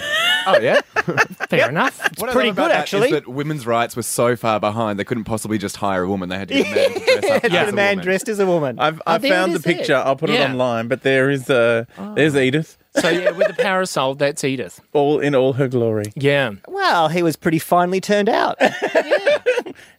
oh 0.46 0.58
yeah, 0.60 0.80
Fair 1.48 1.68
enough. 1.68 1.98
what 2.18 2.30
I 2.30 2.32
pretty 2.32 2.48
love 2.50 2.58
about 2.58 2.64
good, 2.66 2.70
that 2.72 2.80
actually. 2.80 3.06
Is 3.08 3.12
that 3.12 3.28
women's 3.28 3.66
rights 3.66 3.96
were 3.96 4.02
so 4.02 4.36
far 4.36 4.60
behind 4.60 4.98
they 4.98 5.04
couldn't 5.04 5.24
possibly 5.24 5.58
just 5.58 5.76
hire 5.76 6.02
a 6.04 6.08
woman. 6.08 6.28
They 6.28 6.38
had 6.38 6.48
to 6.48 6.54
get 6.54 6.66
a 6.66 6.74
man 6.74 6.92
to 6.94 7.04
dress 7.20 7.44
up 7.44 7.52
Yeah, 7.52 7.62
as 7.62 7.68
a 7.68 7.72
a 7.72 7.74
man 7.74 7.90
woman. 7.92 8.04
dressed 8.04 8.28
as 8.28 8.38
a 8.40 8.46
woman. 8.46 8.78
I've, 8.78 9.00
I've 9.06 9.22
there 9.22 9.32
it 9.32 9.34
found 9.34 9.52
the 9.52 9.56
is 9.56 9.62
there. 9.62 9.74
picture. 9.76 9.96
I'll 9.96 10.16
put 10.16 10.30
it 10.30 10.34
Yeah. 10.34 10.50
online. 10.50 10.88
But 10.88 11.02
there 11.02 11.30
is 11.30 11.48
uh, 11.50 11.84
there's 12.14 12.34
Edith, 12.36 12.76
So 13.00 13.08
yeah, 13.08 13.30
with 13.32 13.48
the 13.48 13.54
parasol, 13.54 14.14
that's 14.14 14.44
Edith. 14.44 14.80
all 14.92 15.18
in 15.20 15.34
all 15.34 15.54
her 15.54 15.68
glory. 15.68 16.12
Yeah. 16.14 16.52
well, 16.68 17.08
he 17.08 17.22
was 17.22 17.36
pretty 17.36 17.58
finely 17.58 18.00
turned 18.00 18.28
out. 18.28 18.56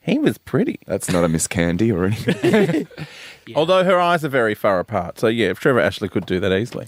He 0.01 0.19
was 0.19 0.37
pretty, 0.37 0.79
That's 0.85 1.09
not 1.11 1.23
a 1.23 1.27
Miss 1.29 1.47
Candy 1.47 1.91
or 1.91 2.05
anything. 2.05 2.87
although 3.55 3.83
her 3.83 3.99
eyes 3.99 4.23
are 4.23 4.29
very 4.29 4.53
far 4.53 4.79
apart. 4.79 5.17
So 5.19 5.27
yeah, 5.27 5.47
if 5.49 5.59
Trevor 5.59 5.79
Ashley 5.79 6.09
could 6.09 6.25
do 6.27 6.39
that 6.39 6.53
easily. 6.53 6.85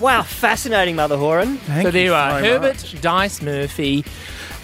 Wow, 0.00 0.22
fascinating, 0.22 0.96
Mother 0.96 1.16
Horan. 1.16 1.58
so 1.82 1.90
there 1.90 2.04
you 2.04 2.14
are. 2.14 2.38
so 2.40 2.44
Herbert 2.44 2.94
Dyce 3.00 3.42
Murphy, 3.42 4.04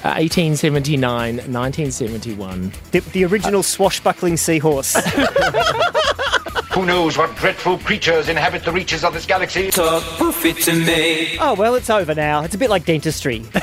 uh, 0.04 0.14
1879, 0.20 1.36
1971. 1.36 2.72
The, 2.92 3.00
the 3.00 3.24
original 3.24 3.62
swashbuckling 3.64 4.36
seahorse. 4.36 4.94
Who 6.74 6.86
knows 6.86 7.16
what 7.16 7.34
dreadful 7.36 7.78
creatures 7.78 8.28
inhabit 8.28 8.64
the 8.64 8.72
reaches 8.72 9.04
of 9.04 9.12
this 9.14 9.26
galaxy? 9.26 9.70
Talk 9.70 10.02
poofy 10.18 10.54
to 10.64 10.72
me. 10.72 11.38
oh 11.38 11.54
well, 11.54 11.74
it's 11.76 11.88
over 11.90 12.14
now. 12.14 12.42
It's 12.42 12.54
a 12.54 12.58
bit 12.58 12.68
like 12.70 12.84
dentistry. 12.84 13.44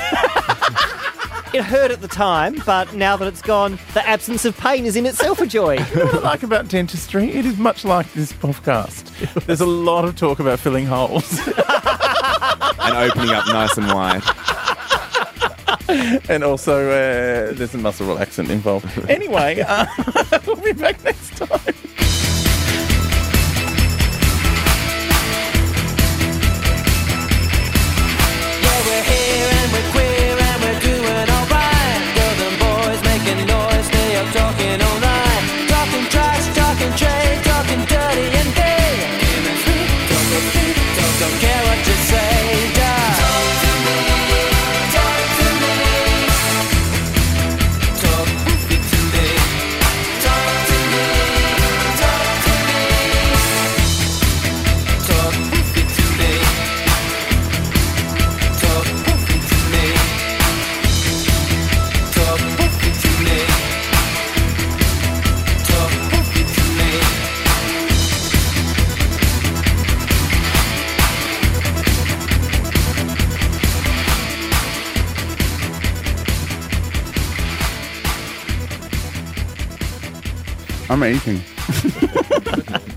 it 1.54 1.64
hurt 1.64 1.90
at 1.90 2.00
the 2.00 2.08
time, 2.08 2.60
but 2.64 2.94
now 2.94 3.16
that 3.16 3.28
it's 3.28 3.42
gone, 3.42 3.78
the 3.94 4.06
absence 4.06 4.44
of 4.44 4.56
pain 4.56 4.86
is 4.86 4.96
in 4.96 5.06
itself 5.06 5.40
a 5.40 5.46
joy. 5.46 5.78
You 5.78 5.96
know 5.96 6.04
what 6.06 6.14
I 6.14 6.18
like 6.20 6.42
about 6.42 6.68
dentistry? 6.68 7.30
It 7.30 7.44
is 7.44 7.58
much 7.58 7.84
like 7.84 8.12
this 8.12 8.32
podcast. 8.32 9.44
There's 9.46 9.60
a 9.60 9.66
lot 9.66 10.04
of 10.04 10.16
talk 10.16 10.40
about 10.40 10.58
filling 10.58 10.86
holes. 10.86 11.38
and 11.46 12.96
opening 12.96 13.30
up 13.30 13.46
nice 13.48 13.76
and 13.76 13.86
wide. 13.88 14.22
and 16.30 16.44
also, 16.44 16.88
uh, 16.90 17.52
there's 17.52 17.74
a 17.74 17.78
muscle 17.78 18.06
relaxant 18.06 18.48
involved. 18.50 18.86
Anyway, 19.08 19.60
uh, 19.66 19.86
we'll 20.46 20.56
be 20.56 20.72
back 20.72 21.02
next 21.04 21.36
time. 21.36 21.74
I'm 80.92 81.02
eating. 81.04 81.40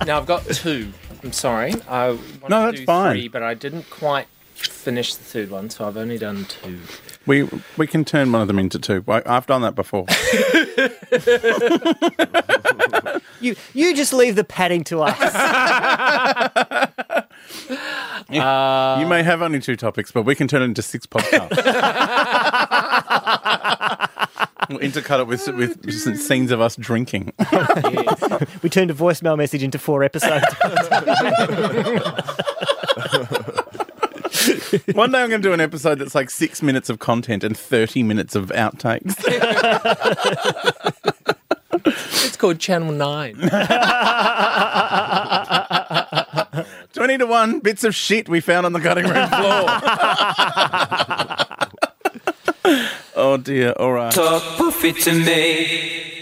Now 0.06 0.20
I've 0.20 0.28
got 0.28 0.46
two. 0.46 0.92
I'm 1.24 1.32
sorry. 1.32 1.74
I 1.90 2.10
wanted 2.10 2.50
No, 2.50 2.66
to 2.66 2.68
that's 2.68 2.80
do 2.82 2.86
fine. 2.86 3.14
Three, 3.16 3.28
but 3.28 3.42
I 3.42 3.56
didn't 3.56 3.90
quite 3.90 4.28
finish 4.54 5.16
the 5.16 5.24
third 5.24 5.50
one, 5.50 5.72
so 5.72 5.88
I've 5.88 5.98
only 5.98 6.20
done 6.20 6.46
two. 6.46 6.80
We 7.26 7.50
we 7.78 7.88
can 7.88 8.06
turn 8.06 8.32
one 8.32 8.42
of 8.44 8.48
them 8.48 8.60
into 8.60 8.78
two. 8.78 9.04
I- 9.08 9.24
I've 9.26 9.48
done 9.48 9.64
that 9.64 9.74
before. 9.76 10.06
You 13.42 13.56
you 13.74 13.94
just 13.96 14.14
leave 14.14 14.36
the 14.36 14.44
padding 14.46 14.84
to 14.86 15.02
us. 15.04 15.18
you 18.30 19.08
may 19.08 19.24
have 19.24 19.42
only 19.42 19.60
two 19.60 19.76
topics, 19.76 20.12
but 20.12 20.24
we 20.24 20.36
can 20.36 20.48
turn 20.48 20.62
it 20.62 20.66
into 20.66 20.82
six 20.82 21.06
podcasts. 21.06 21.52
We'll 24.76 24.90
intercut 24.90 25.20
it 25.20 25.28
with 25.28 25.48
oh, 25.48 25.54
with 25.54 26.22
scenes 26.22 26.52
of 26.52 26.62
us 26.62 26.76
drinking. 26.76 27.34
we 28.62 28.70
turned 28.70 28.92
a 28.92 28.94
voicemail 28.94 29.38
message 29.38 29.64
into 29.64 29.80
four 29.80 30.04
episodes. 30.04 30.46
One 34.94 35.12
day 35.12 35.22
I'm 35.22 35.30
going 35.30 35.42
to 35.42 35.48
do 35.48 35.54
an 35.54 35.62
episode 35.62 36.00
that's 36.00 36.16
like 36.16 36.30
six 36.30 36.62
minutes 36.62 36.90
of 36.90 37.00
content 37.00 37.44
and 37.44 37.58
30 37.58 38.04
minutes 38.04 38.36
of 38.36 38.50
outtakes. 38.50 39.16
It's 42.26 42.38
called 42.38 42.60
Channel 42.60 42.94
9. 42.94 43.36
20 46.94 47.18
to 47.20 47.26
1 47.26 47.60
bits 47.60 47.84
of 47.84 47.94
shit 47.94 48.28
we 48.28 48.40
found 48.40 48.66
on 48.66 48.74
the 48.74 48.80
cutting 48.80 49.06
room 49.06 49.30
floor. 49.30 49.70
Oh 53.26 53.38
dear, 53.38 53.72
all 53.72 53.92
right. 53.92 54.14
Talk 54.14 54.42
poofy 54.58 54.94
to 55.04 55.12
me. 55.14 56.15